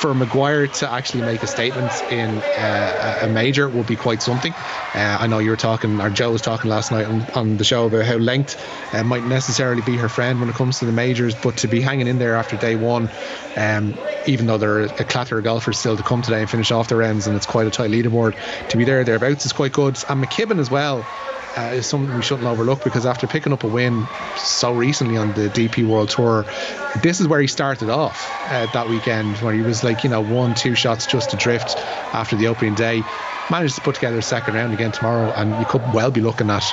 For 0.00 0.14
Maguire 0.14 0.68
to 0.68 0.92
actually 0.92 1.24
make 1.24 1.42
a 1.42 1.48
statement 1.48 1.90
in 2.12 2.30
uh, 2.38 3.18
a 3.22 3.28
major 3.28 3.68
would 3.68 3.88
be 3.88 3.96
quite 3.96 4.22
something. 4.22 4.52
Uh, 4.94 5.18
I 5.20 5.26
know 5.26 5.40
you 5.40 5.50
were 5.50 5.56
talking, 5.56 6.00
or 6.00 6.08
Joe 6.08 6.30
was 6.30 6.40
talking 6.40 6.70
last 6.70 6.92
night 6.92 7.06
on, 7.06 7.22
on 7.34 7.56
the 7.56 7.64
show 7.64 7.86
about 7.86 8.04
how 8.04 8.14
length 8.14 8.56
uh, 8.94 9.02
might 9.02 9.24
necessarily 9.24 9.82
be 9.82 9.96
her 9.96 10.08
friend 10.08 10.38
when 10.38 10.48
it 10.48 10.54
comes 10.54 10.78
to 10.78 10.84
the 10.84 10.92
majors, 10.92 11.34
but 11.34 11.56
to 11.58 11.66
be 11.66 11.80
hanging 11.80 12.06
in 12.06 12.18
there 12.18 12.36
after 12.36 12.56
day 12.56 12.76
one, 12.76 13.10
um, 13.56 13.98
even 14.26 14.46
though 14.46 14.56
there 14.56 14.78
are 14.78 14.84
a 14.84 15.04
clatter 15.04 15.38
of 15.38 15.44
golfers 15.44 15.78
still 15.78 15.96
to 15.96 16.02
come 16.04 16.22
today 16.22 16.42
and 16.42 16.48
finish 16.48 16.70
off 16.70 16.88
their 16.88 17.02
ends, 17.02 17.26
and 17.26 17.34
it's 17.34 17.46
quite 17.46 17.66
a 17.66 17.70
tight 17.70 17.90
leaderboard, 17.90 18.36
to 18.68 18.76
be 18.76 18.84
there 18.84 19.02
thereabouts 19.02 19.46
is 19.46 19.52
quite 19.52 19.72
good. 19.72 19.96
And 20.08 20.24
McKibbin 20.24 20.60
as 20.60 20.70
well 20.70 21.04
uh, 21.56 21.72
is 21.74 21.86
something 21.86 22.14
we 22.14 22.22
shouldn't 22.22 22.46
overlook 22.46 22.82
because 22.84 23.06
after 23.06 23.26
picking 23.26 23.52
up 23.52 23.64
a 23.64 23.68
win 23.68 24.06
so 24.36 24.72
recently 24.74 25.16
on 25.16 25.28
the 25.34 25.48
DP 25.48 25.86
World 25.86 26.10
Tour, 26.10 26.44
this 27.02 27.20
is 27.20 27.28
where 27.28 27.40
he 27.40 27.46
started 27.46 27.90
off 27.90 28.28
uh, 28.50 28.66
that 28.66 28.88
weekend 28.88 29.36
where 29.38 29.54
he 29.54 29.62
was 29.62 29.82
like, 29.82 30.04
you 30.04 30.10
know, 30.10 30.20
one, 30.20 30.54
two 30.54 30.74
shots 30.74 31.06
just 31.06 31.32
adrift 31.32 31.76
after 32.12 32.36
the 32.36 32.46
opening 32.46 32.74
day. 32.74 33.02
Managed 33.50 33.76
to 33.76 33.80
put 33.80 33.94
together 33.94 34.18
a 34.18 34.22
second 34.22 34.54
round 34.54 34.74
again 34.74 34.92
tomorrow, 34.92 35.32
and 35.36 35.58
you 35.58 35.64
could 35.64 35.82
well 35.94 36.10
be 36.10 36.20
looking 36.20 36.50
at 36.50 36.64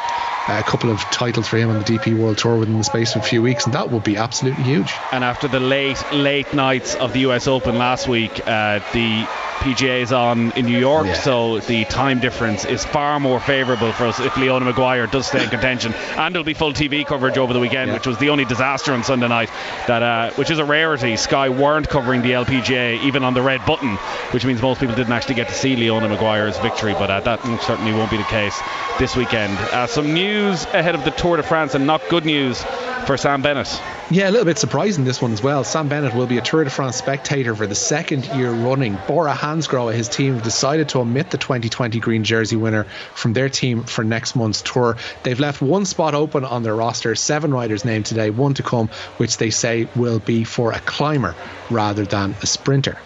a 0.47 0.63
couple 0.63 0.91
of 0.91 0.99
titles 1.11 1.47
for 1.47 1.57
him 1.57 1.69
on 1.69 1.79
the 1.79 1.83
DP 1.83 2.17
World 2.17 2.37
Tour 2.37 2.57
within 2.57 2.77
the 2.77 2.83
space 2.83 3.15
of 3.15 3.23
a 3.23 3.25
few 3.25 3.41
weeks, 3.41 3.65
and 3.65 3.73
that 3.73 3.89
would 3.89 4.03
be 4.03 4.17
absolutely 4.17 4.63
huge. 4.63 4.93
And 5.11 5.23
after 5.23 5.47
the 5.47 5.59
late, 5.59 6.03
late 6.11 6.53
nights 6.53 6.95
of 6.95 7.13
the 7.13 7.19
US 7.19 7.47
Open 7.47 7.77
last 7.77 8.07
week, 8.07 8.39
uh, 8.45 8.79
the 8.93 9.27
PGA 9.59 10.01
is 10.01 10.11
on 10.11 10.51
in 10.51 10.65
New 10.65 10.77
York, 10.77 11.07
yeah. 11.07 11.13
so 11.13 11.59
the 11.59 11.85
time 11.85 12.19
difference 12.19 12.65
is 12.65 12.85
far 12.85 13.19
more 13.19 13.39
favourable 13.39 13.91
for 13.93 14.05
us 14.05 14.19
if 14.19 14.37
Leona 14.37 14.65
Maguire 14.65 15.07
does 15.07 15.25
stay 15.25 15.43
in 15.43 15.49
contention. 15.49 15.93
And 16.17 16.35
there'll 16.35 16.45
be 16.45 16.53
full 16.53 16.73
TV 16.73 17.05
coverage 17.05 17.37
over 17.37 17.53
the 17.53 17.59
weekend, 17.59 17.87
yeah. 17.87 17.95
which 17.95 18.05
was 18.05 18.17
the 18.19 18.29
only 18.29 18.45
disaster 18.45 18.93
on 18.93 19.03
Sunday 19.03 19.27
night. 19.27 19.49
That 19.87 20.03
uh, 20.03 20.31
which 20.33 20.51
is 20.51 20.59
a 20.59 20.65
rarity. 20.65 21.17
Sky 21.17 21.49
weren't 21.49 21.89
covering 21.89 22.21
the 22.21 22.31
LPGA 22.31 23.01
even 23.03 23.23
on 23.23 23.33
the 23.33 23.41
red 23.41 23.65
button, 23.65 23.95
which 24.31 24.45
means 24.45 24.61
most 24.61 24.79
people 24.79 24.95
didn't 24.95 25.13
actually 25.13 25.35
get 25.35 25.47
to 25.47 25.55
see 25.55 25.75
Leona 25.75 26.09
Maguire's 26.09 26.57
victory. 26.59 26.93
But 26.93 27.09
uh, 27.09 27.21
that 27.21 27.41
certainly 27.63 27.93
won't 27.93 28.11
be 28.11 28.17
the 28.17 28.23
case 28.23 28.59
this 28.99 29.15
weekend. 29.15 29.57
Uh, 29.57 29.87
some 29.87 30.13
news 30.13 30.34
ahead 30.35 30.95
of 30.95 31.03
the 31.05 31.11
Tour 31.11 31.37
de 31.37 31.43
France, 31.43 31.75
and 31.75 31.87
not 31.87 32.01
good 32.09 32.25
news 32.25 32.63
for 33.05 33.17
Sam 33.17 33.41
Bennett. 33.41 33.81
Yeah, 34.11 34.29
a 34.29 34.31
little 34.31 34.45
bit 34.45 34.57
surprising 34.57 35.05
this 35.05 35.21
one 35.21 35.31
as 35.31 35.41
well. 35.41 35.63
Sam 35.63 35.87
Bennett 35.87 36.13
will 36.13 36.27
be 36.27 36.37
a 36.37 36.41
Tour 36.41 36.63
de 36.63 36.69
France 36.69 36.97
spectator 36.97 37.55
for 37.55 37.67
the 37.67 37.75
second 37.75 38.25
year 38.27 38.51
running. 38.51 38.97
Bora 39.07 39.33
Hansgrohe, 39.33 39.93
his 39.93 40.09
team, 40.09 40.33
have 40.33 40.43
decided 40.43 40.89
to 40.89 40.99
omit 40.99 41.31
the 41.31 41.37
2020 41.37 41.99
green 41.99 42.23
jersey 42.23 42.55
winner 42.55 42.83
from 43.13 43.33
their 43.33 43.49
team 43.49 43.83
for 43.83 44.03
next 44.03 44.35
month's 44.35 44.61
tour. 44.61 44.97
They've 45.23 45.39
left 45.39 45.61
one 45.61 45.85
spot 45.85 46.13
open 46.15 46.43
on 46.43 46.63
their 46.63 46.75
roster, 46.75 47.15
seven 47.15 47.53
riders 47.53 47.85
named 47.85 48.05
today, 48.05 48.29
one 48.29 48.53
to 48.55 48.63
come, 48.63 48.89
which 49.17 49.37
they 49.37 49.49
say 49.49 49.87
will 49.95 50.19
be 50.19 50.43
for 50.43 50.71
a 50.71 50.79
climber 50.81 51.35
rather 51.69 52.05
than 52.05 52.35
a 52.41 52.45
sprinter 52.45 52.97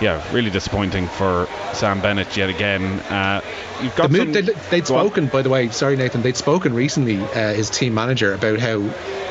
yeah, 0.00 0.22
really 0.32 0.50
disappointing 0.50 1.08
for 1.08 1.48
Sam 1.72 2.00
Bennett 2.00 2.36
yet 2.36 2.50
again. 2.50 2.82
Uh, 3.10 3.40
you've 3.82 3.96
got 3.96 4.10
the 4.10 4.24
move, 4.24 4.32
they'd, 4.32 4.46
they'd 4.70 4.86
spoken, 4.86 5.24
on. 5.24 5.30
by 5.30 5.42
the 5.42 5.50
way. 5.50 5.68
Sorry, 5.68 5.96
Nathan. 5.96 6.22
They'd 6.22 6.36
spoken 6.36 6.74
recently, 6.74 7.18
uh, 7.18 7.54
his 7.54 7.70
team 7.70 7.94
manager, 7.94 8.34
about 8.34 8.58
how 8.58 8.78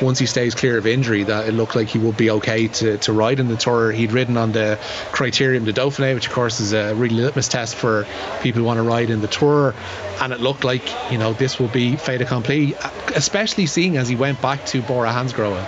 once 0.02 0.20
he 0.20 0.26
stays 0.26 0.56
clear 0.56 0.78
of 0.78 0.88
injury, 0.88 1.24
that 1.24 1.48
it 1.48 1.54
looked 1.54 1.76
like 1.76 1.88
he 1.88 2.00
would 2.00 2.18
be 2.18 2.30
okay 2.32 2.68
to, 2.68 2.98
to 3.00 3.14
ride 3.14 3.40
in 3.40 3.48
the 3.48 3.58
tour. 3.58 3.92
He'd 3.92 4.12
ridden 4.12 4.38
on 4.38 4.52
the 4.52 4.80
Criterium 5.12 5.66
de 5.66 5.74
Dauphiné, 5.74 6.14
which 6.14 6.28
of 6.28 6.34
course 6.34 6.60
is 6.60 6.74
a 6.74 6.94
really 6.96 7.16
litmus 7.16 7.48
test 7.48 7.76
for 7.76 8.06
people 8.42 8.62
who 8.62 8.66
want 8.66 8.78
to 8.78 8.84
ride 8.84 9.10
in 9.10 9.22
the 9.22 9.28
tour. 9.28 9.74
And 10.22 10.34
it 10.34 10.40
looked 10.40 10.64
like 10.64 10.84
you 11.12 11.18
know 11.18 11.34
this 11.34 11.60
will 11.60 11.68
be 11.68 11.96
fait 11.96 12.22
accompli, 12.22 12.76
especially 13.16 13.66
seeing 13.66 13.98
as 13.98 14.08
he 14.08 14.16
went 14.16 14.42
back 14.42 14.66
to 14.68 14.82
Bora 14.82 15.12
Hansgrohe 15.12 15.66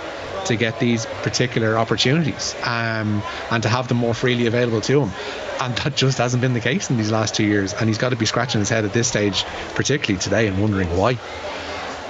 to 0.50 0.56
get 0.56 0.78
these 0.80 1.06
particular 1.22 1.78
opportunities 1.78 2.54
um, 2.64 3.22
and 3.50 3.62
to 3.62 3.68
have 3.68 3.88
them 3.88 3.96
more 3.96 4.14
freely 4.14 4.46
available 4.46 4.80
to 4.82 5.02
him. 5.02 5.10
And 5.60 5.76
that 5.78 5.96
just 5.96 6.18
hasn't 6.18 6.40
been 6.40 6.54
the 6.54 6.60
case 6.60 6.90
in 6.90 6.96
these 6.96 7.10
last 7.10 7.34
two 7.34 7.44
years. 7.44 7.72
And 7.72 7.88
he's 7.88 7.98
got 7.98 8.10
to 8.10 8.16
be 8.16 8.26
scratching 8.26 8.60
his 8.60 8.68
head 8.68 8.84
at 8.84 8.92
this 8.92 9.08
stage, 9.08 9.44
particularly 9.74 10.20
today, 10.20 10.48
and 10.48 10.60
wondering 10.60 10.96
why. 10.96 11.18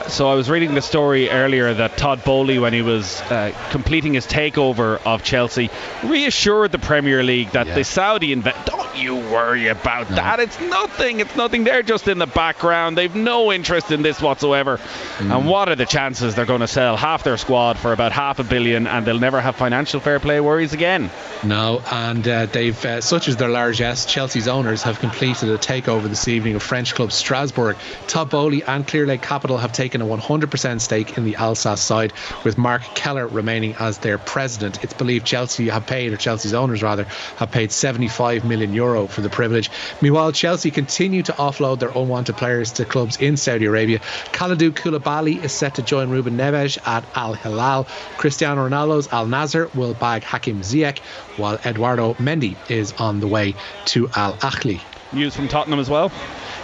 So 0.09 0.29
I 0.29 0.35
was 0.35 0.49
reading 0.49 0.75
the 0.75 0.83
story 0.83 1.31
earlier 1.31 1.73
that 1.73 1.97
Todd 1.97 2.25
Boehly, 2.25 2.59
when 2.59 2.73
he 2.73 2.83
was 2.83 3.21
uh, 3.23 3.55
completing 3.71 4.15
his 4.15 4.27
takeover 4.27 5.01
of 5.05 5.23
Chelsea, 5.23 5.71
reassured 6.03 6.73
the 6.73 6.79
Premier 6.79 7.23
League 7.23 7.51
that 7.51 7.67
yeah. 7.67 7.75
the 7.75 7.85
Saudi 7.85 8.33
invest. 8.33 8.71
You 8.97 9.17
worry 9.17 9.69
about 9.69 10.11
no. 10.11 10.17
that. 10.17 10.41
It's 10.41 10.59
nothing. 10.61 11.21
It's 11.21 11.37
nothing. 11.37 11.65
They're 11.65 11.83
just 11.83 12.09
in 12.09 12.19
the 12.19 12.27
background. 12.27 12.97
They've 12.97 13.15
no 13.15 13.53
interest 13.53 13.91
in 13.91 14.03
this 14.03 14.21
whatsoever. 14.21 14.79
Mm. 15.19 15.37
And 15.37 15.49
what 15.49 15.69
are 15.69 15.77
the 15.77 15.87
chances 15.87 16.35
they're 16.35 16.47
going 16.47 16.61
to 16.61 16.69
sell 16.69 16.97
half 16.97 17.25
their 17.25 17.37
squad 17.37 17.79
for 17.79 17.93
about 17.93 18.13
half 18.13 18.39
a 18.39 18.45
billion, 18.45 18.87
and 18.87 19.07
they'll 19.07 19.19
never 19.19 19.41
have 19.41 19.57
financial 19.57 20.01
fair 20.01 20.19
play 20.19 20.41
worries 20.41 20.73
again? 20.73 21.11
No, 21.45 21.83
and 21.91 22.27
uh, 22.27 22.47
they've 22.47 22.85
uh, 22.85 23.01
such 23.01 23.29
as 23.29 23.37
their 23.37 23.49
largesse. 23.49 24.07
Chelsea's 24.07 24.49
owners 24.49 24.83
have 24.83 24.99
completed 24.99 25.51
a 25.51 25.59
takeover 25.59 26.09
this 26.09 26.27
evening 26.27 26.57
of 26.57 26.63
French 26.63 26.95
club 26.95 27.13
Strasbourg. 27.13 27.77
Todd 28.09 28.31
Boehly 28.31 28.63
and 28.65 28.87
Clearlake 28.87 29.23
Capital 29.23 29.59
have 29.59 29.73
taken 29.73 29.91
taken 29.91 30.03
a 30.03 30.17
100% 30.17 30.81
stake 30.81 31.19
in 31.19 31.25
the 31.25 31.35
Alsace 31.37 31.81
side, 31.81 32.13
with 32.45 32.57
Marc 32.57 32.83
Keller 32.95 33.27
remaining 33.27 33.75
as 33.81 33.99
their 33.99 34.19
president. 34.19 34.83
It's 34.85 34.95
believed 34.95 35.27
Chelsea 35.27 35.69
have 35.69 35.87
paid, 35.87 36.13
or 36.13 36.17
Chelsea's 36.17 36.55
owners 36.55 36.83
rather, 36.83 37.05
have 37.37 37.51
paid 37.51 37.73
75 37.73 38.45
million 38.45 38.73
euro 38.81 39.07
for 39.07 39.21
the 39.21 39.29
privilege. 39.29 39.71
Meanwhile, 40.01 40.33
Chelsea 40.33 40.71
continue 40.71 41.23
to 41.25 41.33
offload 41.33 41.79
their 41.81 41.91
unwanted 41.91 42.37
players 42.37 42.73
to 42.73 42.85
clubs 42.85 43.17
in 43.27 43.37
Saudi 43.37 43.67
Arabia. 43.67 43.99
Kalidou 44.37 44.71
Koulibaly 44.71 45.43
is 45.45 45.53
set 45.53 45.75
to 45.75 45.83
join 45.83 46.11
Ruben 46.11 46.37
Neves 46.37 46.79
at 46.87 47.05
Al 47.15 47.35
Hilal. 47.35 47.87
Cristiano 48.17 48.69
Ronaldo's 48.69 49.09
Al 49.13 49.27
Nassr 49.27 49.73
will 49.75 49.95
bag 49.95 50.23
Hakim 50.25 50.61
Ziyech, 50.63 50.99
while 51.37 51.59
Eduardo 51.65 52.15
Mendy 52.15 52.57
is 52.71 52.93
on 52.99 53.21
the 53.21 53.29
way 53.29 53.55
to 53.87 54.09
Al 54.17 54.35
Ahli. 54.51 54.81
News 55.13 55.35
from 55.35 55.49
Tottenham 55.49 55.81
as 55.81 55.91
well. 55.91 56.13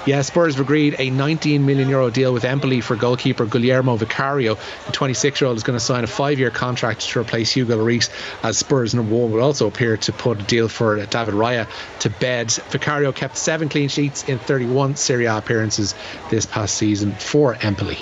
Yeah, 0.06 0.22
Spurs 0.22 0.54
have 0.54 0.64
agreed 0.64 0.94
a 1.00 1.10
19 1.10 1.66
million 1.66 1.88
euro 1.88 2.10
deal 2.10 2.32
with 2.32 2.44
Empoli 2.44 2.80
for 2.80 2.94
goalkeeper 2.94 3.44
Guillermo 3.44 3.96
Vicario. 3.96 4.54
The 4.86 4.92
26 4.92 5.40
year 5.40 5.48
old 5.48 5.56
is 5.56 5.64
going 5.64 5.76
to 5.76 5.84
sign 5.84 6.04
a 6.04 6.06
five 6.06 6.38
year 6.38 6.50
contract 6.50 7.00
to 7.08 7.20
replace 7.20 7.50
Hugo 7.50 7.76
Lloris 7.76 8.08
as 8.44 8.56
Spurs 8.56 8.94
number 8.94 9.14
one 9.16 9.32
will 9.32 9.42
also 9.42 9.66
appear 9.66 9.96
to 9.96 10.12
put 10.12 10.40
a 10.40 10.44
deal 10.44 10.68
for 10.68 10.98
uh, 10.98 11.06
David 11.06 11.34
Raya 11.34 11.68
to 12.00 12.10
bed. 12.10 12.52
Vicario 12.70 13.10
kept 13.10 13.36
seven 13.36 13.68
clean 13.68 13.88
sheets 13.88 14.22
in 14.28 14.38
31 14.38 14.94
Serie 14.94 15.24
A 15.24 15.38
appearances 15.38 15.96
this 16.30 16.46
past 16.46 16.76
season 16.76 17.12
for 17.12 17.56
Empoli. 17.56 17.98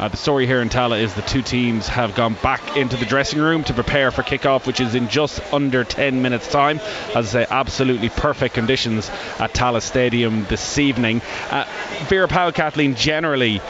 Uh, 0.00 0.08
the 0.08 0.16
story 0.16 0.46
here 0.46 0.62
in 0.62 0.70
Tallaght 0.70 1.02
is 1.02 1.12
the 1.12 1.20
two 1.20 1.42
teams 1.42 1.86
have 1.86 2.14
gone 2.14 2.32
back 2.42 2.74
into 2.74 2.96
the 2.96 3.04
dressing 3.04 3.38
room 3.38 3.62
to 3.64 3.74
prepare 3.74 4.10
for 4.10 4.22
kickoff, 4.22 4.66
which 4.66 4.80
is 4.80 4.94
in 4.94 5.10
just 5.10 5.42
under 5.52 5.84
10 5.84 6.22
minutes' 6.22 6.48
time. 6.48 6.80
As 7.14 7.36
I 7.36 7.44
say, 7.44 7.46
absolutely 7.50 8.08
perfect 8.08 8.54
conditions 8.54 9.10
at 9.38 9.52
Tallaght 9.52 9.82
Stadium 9.82 10.46
this 10.46 10.78
evening. 10.78 11.20
Uh, 11.50 11.66
Vera 12.08 12.28
Pauw, 12.28 12.54
Kathleen, 12.54 12.94
generally 12.94 13.60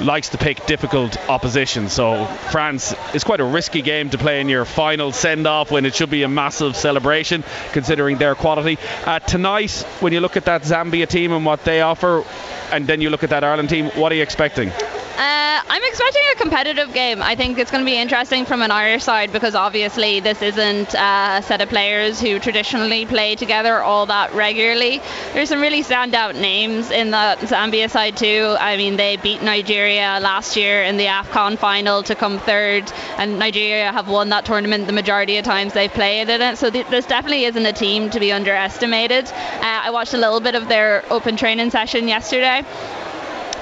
likes 0.00 0.30
to 0.30 0.38
pick 0.38 0.64
difficult 0.64 1.18
opposition. 1.28 1.90
So 1.90 2.24
France 2.50 2.94
is 3.14 3.22
quite 3.22 3.40
a 3.40 3.44
risky 3.44 3.82
game 3.82 4.08
to 4.10 4.18
play 4.18 4.40
in 4.40 4.48
your 4.48 4.64
final 4.64 5.12
send 5.12 5.46
off 5.46 5.70
when 5.70 5.84
it 5.84 5.94
should 5.94 6.08
be 6.08 6.22
a 6.22 6.28
massive 6.28 6.74
celebration 6.74 7.44
considering 7.72 8.16
their 8.16 8.34
quality. 8.34 8.78
Uh, 9.04 9.18
tonight, 9.18 9.72
when 10.00 10.14
you 10.14 10.20
look 10.20 10.38
at 10.38 10.46
that 10.46 10.62
Zambia 10.62 11.06
team 11.06 11.32
and 11.32 11.44
what 11.44 11.64
they 11.64 11.82
offer, 11.82 12.24
and 12.72 12.86
then 12.86 13.02
you 13.02 13.10
look 13.10 13.24
at 13.24 13.30
that 13.30 13.44
Ireland 13.44 13.68
team, 13.68 13.90
what 13.90 14.10
are 14.10 14.14
you 14.14 14.22
expecting? 14.22 14.70
Uh, 14.70 15.45
I'm 15.68 15.82
expecting 15.84 16.22
a 16.32 16.36
competitive 16.36 16.92
game. 16.92 17.22
I 17.22 17.34
think 17.34 17.58
it's 17.58 17.70
going 17.70 17.84
to 17.84 17.90
be 17.90 17.96
interesting 17.96 18.44
from 18.44 18.62
an 18.62 18.70
Irish 18.70 19.04
side 19.04 19.32
because 19.32 19.54
obviously 19.54 20.20
this 20.20 20.42
isn't 20.42 20.94
uh, 20.94 21.36
a 21.38 21.42
set 21.42 21.60
of 21.60 21.68
players 21.68 22.20
who 22.20 22.38
traditionally 22.38 23.06
play 23.06 23.36
together 23.36 23.80
all 23.80 24.06
that 24.06 24.34
regularly. 24.34 25.00
There's 25.32 25.48
some 25.48 25.60
really 25.60 25.82
standout 25.82 26.34
names 26.34 26.90
in 26.90 27.10
the 27.10 27.36
Zambia 27.40 27.88
side 27.88 28.16
too. 28.16 28.56
I 28.58 28.76
mean, 28.76 28.96
they 28.96 29.16
beat 29.16 29.42
Nigeria 29.42 30.18
last 30.20 30.56
year 30.56 30.82
in 30.82 30.96
the 30.96 31.06
AFCON 31.06 31.58
final 31.58 32.02
to 32.04 32.14
come 32.14 32.38
third, 32.38 32.90
and 33.16 33.38
Nigeria 33.38 33.92
have 33.92 34.08
won 34.08 34.28
that 34.30 34.44
tournament 34.44 34.86
the 34.86 34.92
majority 34.92 35.38
of 35.38 35.44
times 35.44 35.72
they've 35.72 35.92
played 35.92 36.28
in 36.28 36.42
it. 36.42 36.58
So 36.58 36.70
th- 36.70 36.88
this 36.88 37.06
definitely 37.06 37.44
isn't 37.44 37.66
a 37.66 37.72
team 37.72 38.10
to 38.10 38.20
be 38.20 38.32
underestimated. 38.32 39.26
Uh, 39.26 39.60
I 39.62 39.90
watched 39.90 40.14
a 40.14 40.18
little 40.18 40.40
bit 40.40 40.54
of 40.54 40.68
their 40.68 41.04
open 41.10 41.36
training 41.36 41.70
session 41.70 42.08
yesterday 42.08 42.64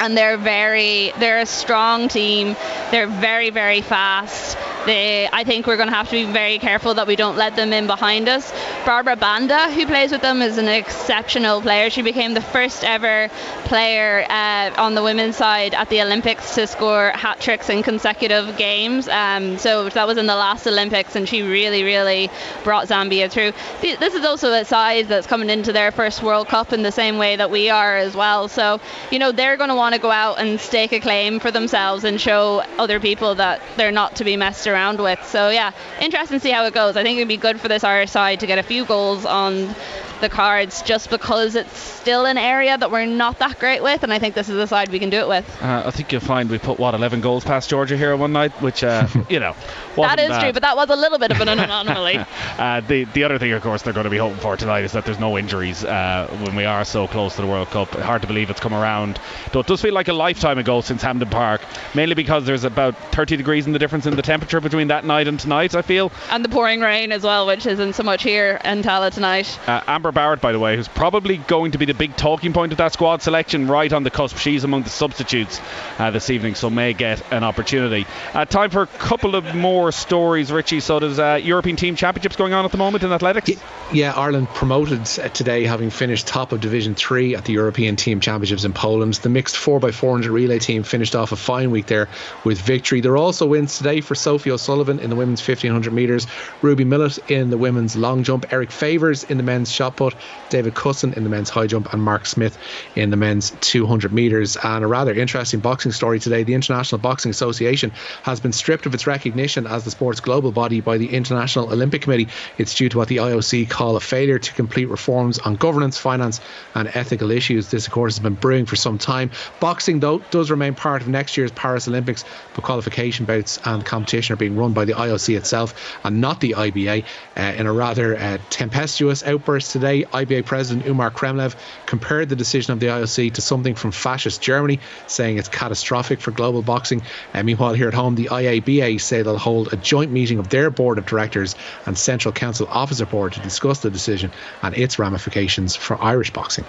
and 0.01 0.17
they're 0.17 0.37
very 0.37 1.13
they're 1.19 1.41
a 1.41 1.47
strong 1.47 2.09
team 2.09 2.57
they're 2.91 3.07
very 3.07 3.51
very 3.51 3.81
fast 3.81 4.57
they, 4.87 5.29
I 5.33 5.45
think 5.45 5.67
we're 5.67 5.77
going 5.77 5.89
to 5.89 5.95
have 5.95 6.09
to 6.11 6.13
be 6.13 6.31
very 6.31 6.59
careful 6.59 6.95
that 6.95 7.07
we 7.07 7.17
don't 7.17 7.37
let 7.37 7.57
them 7.57 7.73
in 7.73 7.87
behind 7.87 8.29
us. 8.29 8.53
Barbara 8.85 9.17
Banda, 9.17 9.71
who 9.73 9.87
plays 9.87 10.13
with 10.13 10.21
them, 10.21 10.43
is 10.43 10.59
an 10.59 10.69
exceptional 10.69 11.61
player. 11.63 11.91
She 11.91 12.03
became 12.03 12.35
the 12.35 12.43
first 12.43 12.85
ever 12.85 13.31
player 13.65 14.27
uh, 14.29 14.73
on 14.77 14.95
the 14.95 15.03
women's 15.03 15.37
side 15.37 15.75
at 15.75 15.89
the 15.89 16.03
Olympics 16.03 16.55
to 16.57 16.67
score 16.67 17.11
hat 17.11 17.41
tricks 17.41 17.71
in 17.71 17.83
consecutive 17.83 18.57
games. 18.57 19.09
Um, 19.09 19.59
so 19.59 19.89
that 19.89 20.07
was 20.07 20.19
in 20.19 20.27
the 20.27 20.37
last 20.37 20.67
Olympics, 20.67 21.17
and 21.17 21.29
she 21.29 21.43
really, 21.43 21.83
really 21.83 22.31
brought 22.63 22.89
Zambia 22.89 23.31
through. 23.31 23.53
This 23.81 24.15
is 24.15 24.25
also 24.25 24.53
a 24.53 24.65
side 24.65 25.09
that's 25.09 25.27
coming 25.27 25.51
into 25.51 25.73
their 25.73 25.93
first 25.93 26.23
World 26.23 26.49
Cup 26.49 26.73
in 26.73 26.83
the 26.83 26.93
same 26.93 27.17
way 27.19 27.37
that 27.37 27.51
we 27.51 27.71
are 27.71 27.97
as 27.97 28.15
well. 28.15 28.49
So, 28.49 28.81
you 29.11 29.19
know, 29.19 29.33
they're 29.33 29.57
going 29.57 29.71
to 29.71 29.77
want 29.77 29.84
to 29.93 30.01
go 30.01 30.11
out 30.11 30.39
and 30.39 30.61
stake 30.61 30.93
a 30.93 31.01
claim 31.01 31.41
for 31.41 31.51
themselves 31.51 32.05
and 32.05 32.21
show 32.21 32.61
other 32.79 33.01
people 33.01 33.35
that 33.35 33.61
they're 33.77 33.93
not 33.93 34.17
to 34.17 34.25
be 34.25 34.37
messed 34.37 34.67
around 34.67 35.01
with. 35.01 35.25
So 35.27 35.51
yeah, 35.51 35.73
interesting 36.01 36.39
to 36.39 36.43
see 36.43 36.51
how 36.51 36.65
it 36.65 36.75
goes. 36.75 36.97
I 36.97 37.03
think 37.03 37.19
it'd 37.19 37.29
be 37.29 37.37
good 37.37 37.61
for 37.61 37.69
this 37.69 37.85
Irish 37.85 38.11
side 38.11 38.41
to 38.41 38.47
get 38.47 38.59
a 38.59 38.63
few 38.63 38.85
goals 38.85 39.25
on 39.27 39.75
the 40.21 40.29
cards 40.29 40.83
just 40.83 41.11
because 41.11 41.55
it's 41.55 41.77
still 41.77 42.25
an 42.25 42.39
area 42.39 42.77
that 42.79 42.91
we're 42.91 43.07
not 43.07 43.39
that 43.41 43.59
great 43.59 43.83
with, 43.83 44.03
and 44.03 44.13
I 44.13 44.19
think 44.19 44.35
this 44.35 44.49
is 44.49 44.57
the 44.57 44.67
side 44.67 44.89
we 44.89 44.99
can 44.99 45.11
do 45.11 45.19
it 45.19 45.29
with. 45.29 45.63
Uh, 45.63 45.83
I 45.87 45.91
think 45.91 46.13
you'll 46.13 46.21
find 46.21 46.51
we 46.51 46.59
put 46.59 46.79
what 46.79 46.95
11 46.95 47.21
goals 47.21 47.45
past 47.45 47.69
Georgia 47.69 47.97
here 47.97 48.17
one 48.17 48.33
night, 48.33 48.53
which 48.63 48.83
uh, 48.83 49.07
you 49.29 49.41
know 49.41 49.55
that 49.97 50.19
is 50.19 50.31
bad. 50.31 50.41
true, 50.41 50.53
but 50.53 50.63
that 50.63 50.77
was 50.77 50.89
a 50.91 50.97
little 50.97 51.19
bit 51.19 51.31
of 51.31 51.41
an 51.41 51.49
anomaly. 51.59 52.17
uh, 52.59 52.81
the 52.81 53.05
the 53.05 53.25
other 53.25 53.39
thing, 53.39 53.53
of 53.53 53.63
course, 53.63 53.83
they're 53.83 53.93
going 53.93 54.05
to 54.05 54.11
be 54.11 54.19
hoping 54.19 54.39
for 54.39 54.57
tonight 54.57 54.85
is 54.85 54.93
that 54.93 55.05
there's 55.05 55.21
no 55.21 55.37
injuries 55.39 55.85
uh, 55.85 56.29
when 56.45 56.57
we 56.57 56.65
are 56.65 56.85
so 56.85 57.07
close 57.07 57.37
to 57.37 57.43
the 57.43 57.49
World 57.49 57.69
Cup. 57.69 57.91
Hard 57.91 58.23
to 58.23 58.29
believe 58.29 58.51
it's 58.51 58.61
come 58.61 58.75
around, 58.75 59.21
though 59.53 59.61
it 59.61 59.67
does 59.75 59.83
feel 59.83 59.93
like 59.93 60.07
a 60.07 60.13
lifetime 60.13 60.57
ago 60.59 60.81
since 60.83 61.03
Hampden 61.03 61.29
Park, 61.29 61.61
mainly 61.97 62.15
because 62.15 62.47
there's 62.47 62.63
about 62.63 62.97
30 63.13 63.37
degrees 63.37 63.67
in 63.67 63.73
the 63.73 63.79
difference 63.81 64.07
in 64.07 64.15
the 64.15 64.23
temperature 64.23 64.61
between 64.61 64.87
that 64.87 65.05
night 65.05 65.27
and 65.27 65.41
tonight. 65.41 65.75
I 65.75 65.83
feel, 65.83 66.13
and 66.31 66.45
the 66.45 66.49
pouring 66.49 66.81
rain 66.81 67.11
as 67.11 67.25
well, 67.25 67.45
which 67.45 67.67
isn't 67.67 67.95
so 67.95 68.05
much 68.05 68.23
here 68.23 68.61
in 68.65 68.83
Tallaght 68.83 69.15
tonight. 69.15 69.59
Uh, 69.67 69.81
Amber 69.89 70.13
Barrett, 70.13 70.41
by 70.41 70.53
the 70.53 70.61
way, 70.61 70.77
who's 70.77 70.87
probably 70.87 71.39
going 71.39 71.73
to 71.73 71.79
be 71.79 71.87
the 71.87 71.95
big 71.95 72.17
talking 72.17 72.53
point 72.53 72.71
of 72.71 72.79
that 72.79 72.93
squad 72.93 73.21
selection, 73.21 73.67
right 73.67 73.93
on 73.93 74.05
the 74.05 74.11
cusp. 74.11 74.37
She's 74.37 74.63
among 74.63 74.85
the 74.85 74.91
substitutes 74.91 75.61
uh, 75.99 76.13
this 76.13 76.31
evening, 76.31 76.55
so 76.55 76.71
may 76.71 76.93
get 76.93 77.21
an 77.33 77.43
opportunity. 77.43 78.07
Uh, 78.33 78.45
time 78.45 78.71
for 78.71 78.83
a 78.83 78.87
couple 78.87 79.35
of 79.35 79.57
more 79.57 79.91
stories, 79.91 80.53
Richie. 80.53 80.79
So 80.79 81.01
there's 81.01 81.19
uh, 81.19 81.41
European 81.43 81.75
Team 81.75 81.97
Championships 81.97 82.37
going 82.37 82.53
on 82.53 82.65
at 82.65 82.71
the 82.71 82.79
moment 82.79 83.03
in 83.03 83.11
athletics. 83.11 83.51
Yeah, 83.93 84.13
Ireland 84.13 84.49
promoted 84.51 85.05
today, 85.07 85.65
having 85.65 85.91
finished 85.91 86.29
top 86.29 86.53
of 86.53 86.61
Division 86.61 86.95
Three 86.95 87.35
at 87.35 87.45
the 87.45 87.53
European 87.53 87.97
Team 87.97 88.21
Championships 88.21 88.65
in 88.65 88.73
Poland. 88.73 89.15
The 89.15 89.29
mixed 89.29 89.57
4x400 89.65 90.31
relay 90.31 90.59
team 90.59 90.83
finished 90.83 91.17
off 91.17 91.33
a 91.33 91.37
fine 91.37 91.71
week 91.71 91.87
there 91.87 92.09
with 92.45 92.61
victory. 92.61 93.01
There 93.01 93.13
are 93.13 93.17
also 93.17 93.47
wins 93.47 93.79
today 93.79 94.03
for 94.03 94.15
Sophie 94.15 94.51
O'Sullivan 94.51 94.99
in 94.99 95.09
the 95.09 95.17
women's 95.17 95.41
1500 95.41 95.93
metres, 95.93 96.27
Ruby 96.61 96.85
Millett 96.85 97.19
in 97.31 97.49
the 97.49 97.57
women's 97.57 97.97
long 97.97 98.23
jump, 98.23 98.53
Eric 98.53 98.71
Favors 98.71 99.25
in 99.25 99.39
the 99.39 99.43
men's 99.43 99.73
shot 99.73 99.97
put, 99.97 100.15
David 100.51 100.75
Cussen 100.75 101.15
in 101.15 101.25
the 101.25 101.31
men's 101.31 101.49
high 101.49 101.67
jump, 101.67 101.93
and 101.95 102.03
Mark 102.03 102.27
Smith 102.27 102.59
in 102.95 103.09
the 103.09 103.17
men's 103.17 103.53
200 103.63 104.13
metres. 104.13 104.59
And 104.63 104.85
a 104.85 104.87
rather 104.87 105.15
interesting 105.15 105.61
boxing 105.61 105.93
story 105.93 106.21
today 106.21 106.43
the 106.43 106.55
International 106.55 106.99
Boxing 106.99 107.31
Association 107.31 107.91
has 108.23 108.41
been 108.41 108.53
stripped 108.53 108.85
of 108.85 108.93
its 108.93 109.07
recognition 109.07 109.67
as 109.67 109.85
the 109.85 109.91
sport's 109.91 110.21
global 110.21 110.53
body 110.53 110.81
by 110.81 110.99
the 110.99 111.09
International 111.09 111.73
Olympic 111.73 112.03
Committee. 112.03 112.29
It's 112.59 112.75
due 112.75 112.91
to 112.91 112.99
what 112.99 113.09
the 113.09 113.17
IOC 113.17 113.71
call 113.71 113.97
a 113.97 114.01
failure 114.01 114.39
to 114.39 114.53
complete 114.55 114.91
reforms 114.91 115.39
on 115.39 115.57
governance, 115.57 115.97
finance, 115.97 116.41
and 116.75 116.89
ethical 116.95 117.31
issues. 117.31 117.71
This, 117.71 117.87
of 117.87 117.93
course, 117.93 118.17
has 118.17 118.23
been 118.23 118.35
brewing 118.35 118.67
for 118.67 118.77
some 118.77 118.99
time. 118.99 119.31
Boxing, 119.61 120.01
though, 120.01 120.19
does 120.31 120.51
remain 120.51 120.75
part 120.75 121.01
of 121.01 121.09
next 121.09 121.37
year's 121.37 121.51
Paris 121.53 121.89
Olympics, 121.89 122.25
but 122.55 122.65
qualification 122.65 123.25
bouts 123.25 123.59
and 123.65 123.85
competition 123.85 124.35
are 124.35 124.37
being 124.37 124.57
run 124.57 124.73
by 124.73 124.85
the 124.85 124.93
IOC 124.93 125.37
itself 125.37 125.97
and 126.05 126.21
not 126.21 126.41
the 126.41 126.55
IBA. 126.57 127.05
Uh, 127.37 127.41
in 127.41 127.67
a 127.67 127.73
rather 127.73 128.17
uh, 128.17 128.39
tempestuous 128.51 129.23
outburst 129.25 129.71
today, 129.73 130.05
IBA 130.05 130.45
President 130.45 130.87
Umar 130.87 131.11
Kremlev 131.11 131.55
compared 131.87 132.29
the 132.29 132.37
decision 132.37 132.73
of 132.73 132.81
the 132.81 132.87
IOC 132.87 133.35
to 133.35 133.41
something 133.41 133.75
from 133.75 133.91
fascist 133.91 134.43
Germany, 134.43 134.81
saying 135.07 135.39
it's 135.39 135.49
catastrophic 135.49 136.21
for 136.21 136.31
global 136.31 136.63
boxing. 136.63 137.03
Uh, 137.33 137.43
meanwhile, 137.43 137.75
here 137.75 137.89
at 137.89 137.95
home, 137.95 138.17
the 138.17 138.27
IABA 138.27 139.01
say 139.01 139.23
they'll 139.23 139.39
hold 139.39 139.73
a 139.73 139.77
joint 139.77 140.11
meeting 140.11 140.39
of 140.39 140.51
their 140.51 140.71
board 140.71 140.99
of 140.99 141.07
directors 141.07 141.55
and 141.87 141.97
Central 141.97 142.33
Council 142.33 142.67
Officer 142.71 143.07
Board 143.07 143.33
to 143.33 143.41
discuss 143.41 143.81
the 143.81 143.91
decision 143.91 144.31
and 144.63 144.77
its 144.77 144.99
ramifications 144.99 145.75
for 145.77 146.01
Irish 146.03 146.33
boxing. 146.33 146.65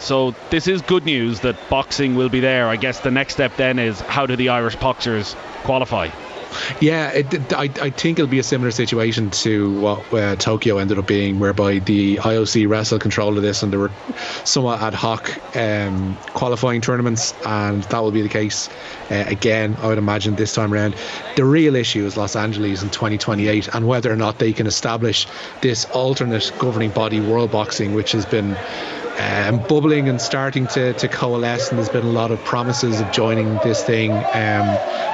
So 0.00 0.34
this 0.48 0.66
is 0.66 0.80
good 0.82 1.04
news 1.04 1.40
that 1.40 1.56
boxing 1.68 2.14
will 2.16 2.30
be 2.30 2.40
there. 2.40 2.68
I 2.68 2.76
guess 2.76 3.00
the 3.00 3.10
next 3.10 3.34
step 3.34 3.56
then 3.56 3.78
is 3.78 4.00
how 4.00 4.26
do 4.26 4.34
the 4.34 4.48
Irish 4.48 4.76
boxers 4.76 5.36
qualify? 5.62 6.08
Yeah, 6.80 7.10
it, 7.10 7.52
I, 7.52 7.70
I 7.80 7.90
think 7.90 8.18
it'll 8.18 8.30
be 8.30 8.38
a 8.38 8.42
similar 8.42 8.70
situation 8.70 9.30
to 9.30 9.78
what 9.78 10.12
uh, 10.12 10.36
Tokyo 10.36 10.78
ended 10.78 10.98
up 10.98 11.06
being, 11.06 11.38
whereby 11.38 11.78
the 11.78 12.16
IOC 12.16 12.68
wrestled 12.68 13.00
control 13.00 13.36
of 13.36 13.42
this 13.42 13.62
and 13.62 13.72
there 13.72 13.78
were 13.78 13.92
somewhat 14.44 14.80
ad 14.82 14.94
hoc 14.94 15.56
um, 15.56 16.16
qualifying 16.28 16.80
tournaments, 16.80 17.34
and 17.46 17.84
that 17.84 18.00
will 18.00 18.10
be 18.10 18.22
the 18.22 18.28
case 18.28 18.68
uh, 19.10 19.24
again, 19.28 19.76
I 19.80 19.88
would 19.88 19.98
imagine, 19.98 20.34
this 20.34 20.54
time 20.54 20.72
around. 20.72 20.96
The 21.36 21.44
real 21.44 21.76
issue 21.76 22.04
is 22.04 22.16
Los 22.16 22.34
Angeles 22.34 22.82
in 22.82 22.90
2028 22.90 23.68
and 23.68 23.86
whether 23.86 24.12
or 24.12 24.16
not 24.16 24.38
they 24.38 24.52
can 24.52 24.66
establish 24.66 25.26
this 25.60 25.84
alternate 25.86 26.52
governing 26.58 26.90
body, 26.90 27.20
World 27.20 27.52
Boxing, 27.52 27.94
which 27.94 28.12
has 28.12 28.26
been 28.26 28.56
um, 29.20 29.58
bubbling 29.68 30.08
and 30.08 30.20
starting 30.20 30.66
to, 30.68 30.94
to 30.94 31.08
coalesce, 31.08 31.68
and 31.68 31.78
there's 31.78 31.88
been 31.88 32.06
a 32.06 32.10
lot 32.10 32.30
of 32.30 32.42
promises 32.44 33.00
of 33.00 33.12
joining 33.12 33.58
this 33.58 33.84
thing. 33.84 34.12
Um, 34.12 34.66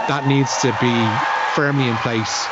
that 0.08 0.26
needs 0.26 0.56
to 0.62 0.68
be 0.80 0.94
firmly 1.54 1.88
in 1.88 1.96
place 1.96 2.46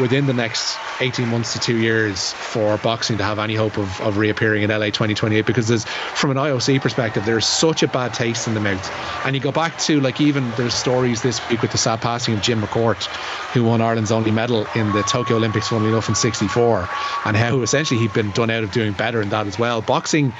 within 0.00 0.26
the 0.26 0.32
next 0.32 0.76
18 1.00 1.28
months 1.28 1.52
to 1.52 1.60
two 1.60 1.76
years 1.76 2.32
for 2.32 2.76
boxing 2.78 3.16
to 3.18 3.24
have 3.24 3.38
any 3.38 3.54
hope 3.54 3.76
of, 3.76 4.00
of 4.00 4.16
reappearing 4.16 4.62
in 4.62 4.70
LA 4.70 4.86
2028 4.86 5.46
because 5.46 5.68
there's 5.68 5.84
from 5.84 6.30
an 6.30 6.36
IOC 6.36 6.80
perspective 6.80 7.24
there's 7.24 7.46
such 7.46 7.82
a 7.82 7.88
bad 7.88 8.12
taste 8.12 8.48
in 8.48 8.54
the 8.54 8.60
mouth 8.60 8.90
and 9.24 9.36
you 9.36 9.40
go 9.40 9.52
back 9.52 9.78
to 9.78 10.00
like 10.00 10.20
even 10.20 10.50
there's 10.52 10.74
stories 10.74 11.22
this 11.22 11.48
week 11.48 11.62
with 11.62 11.70
the 11.70 11.78
sad 11.78 12.00
passing 12.00 12.34
of 12.34 12.42
Jim 12.42 12.60
McCourt 12.60 13.04
who 13.52 13.62
won 13.62 13.80
Ireland's 13.80 14.10
only 14.10 14.32
medal 14.32 14.66
in 14.74 14.92
the 14.92 15.02
Tokyo 15.02 15.36
Olympics 15.36 15.68
funnily 15.68 15.90
enough 15.90 16.08
in 16.08 16.16
64 16.16 16.88
and 17.24 17.36
how 17.36 17.60
essentially 17.62 18.00
he'd 18.00 18.12
been 18.12 18.32
done 18.32 18.50
out 18.50 18.64
of 18.64 18.72
doing 18.72 18.92
better 18.92 19.22
in 19.22 19.28
that 19.28 19.46
as 19.46 19.58
well 19.58 19.80
boxing 19.80 20.32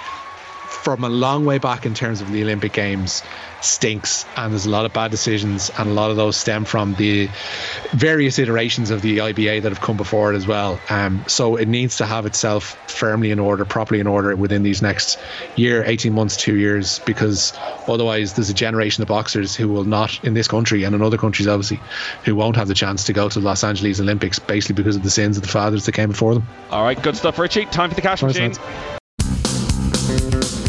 from 0.74 1.04
a 1.04 1.08
long 1.08 1.44
way 1.44 1.58
back 1.58 1.86
in 1.86 1.94
terms 1.94 2.20
of 2.20 2.30
the 2.30 2.42
Olympic 2.42 2.72
Games 2.72 3.22
stinks 3.60 4.26
and 4.36 4.52
there's 4.52 4.66
a 4.66 4.70
lot 4.70 4.84
of 4.84 4.92
bad 4.92 5.10
decisions 5.10 5.70
and 5.78 5.88
a 5.88 5.92
lot 5.92 6.10
of 6.10 6.16
those 6.16 6.36
stem 6.36 6.64
from 6.64 6.94
the 6.94 7.28
various 7.92 8.38
iterations 8.38 8.90
of 8.90 9.00
the 9.02 9.18
IBA 9.18 9.62
that 9.62 9.72
have 9.72 9.80
come 9.80 9.96
before 9.96 10.32
it 10.32 10.36
as 10.36 10.46
well. 10.46 10.78
Um, 10.90 11.24
so 11.26 11.56
it 11.56 11.66
needs 11.66 11.96
to 11.96 12.06
have 12.06 12.26
itself 12.26 12.76
firmly 12.90 13.30
in 13.30 13.38
order 13.38 13.64
properly 13.64 14.00
in 14.00 14.06
order 14.06 14.36
within 14.36 14.62
these 14.62 14.82
next 14.82 15.18
year 15.56 15.82
18 15.86 16.12
months 16.12 16.36
two 16.36 16.56
years 16.56 16.98
because 17.00 17.52
otherwise 17.88 18.34
there's 18.34 18.50
a 18.50 18.54
generation 18.54 19.02
of 19.02 19.08
boxers 19.08 19.56
who 19.56 19.68
will 19.68 19.84
not 19.84 20.22
in 20.24 20.34
this 20.34 20.48
country 20.48 20.84
and 20.84 20.94
in 20.94 21.02
other 21.02 21.18
countries 21.18 21.48
obviously 21.48 21.80
who 22.24 22.34
won't 22.34 22.56
have 22.56 22.68
the 22.68 22.74
chance 22.74 23.04
to 23.04 23.12
go 23.12 23.28
to 23.28 23.40
the 23.40 23.44
Los 23.44 23.64
Angeles 23.64 24.00
Olympics 24.00 24.38
basically 24.38 24.74
because 24.74 24.96
of 24.96 25.02
the 25.02 25.10
sins 25.10 25.36
of 25.36 25.42
the 25.42 25.48
fathers 25.48 25.86
that 25.86 25.92
came 25.92 26.10
before 26.10 26.34
them. 26.34 26.46
All 26.70 26.82
right 26.82 27.00
good 27.02 27.16
stuff 27.16 27.38
Richie. 27.38 27.64
Time 27.66 27.88
for 27.88 27.96
the 27.96 28.02
cash 28.02 28.22
machine 28.22 28.54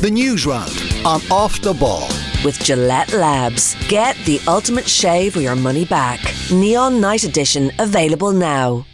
the 0.06 0.12
news 0.12 0.46
round 0.46 0.70
on 1.04 1.20
Off 1.32 1.60
the 1.62 1.74
Ball. 1.74 2.08
With 2.44 2.60
Gillette 2.60 3.12
Labs. 3.14 3.76
Get 3.88 4.16
the 4.26 4.40
ultimate 4.48 4.88
shave 4.88 5.36
or 5.36 5.42
your 5.42 5.56
money 5.56 5.84
back. 5.84 6.20
Neon 6.52 7.02
Night 7.02 7.24
Edition 7.24 7.72
available 7.80 8.32
now. 8.32 8.86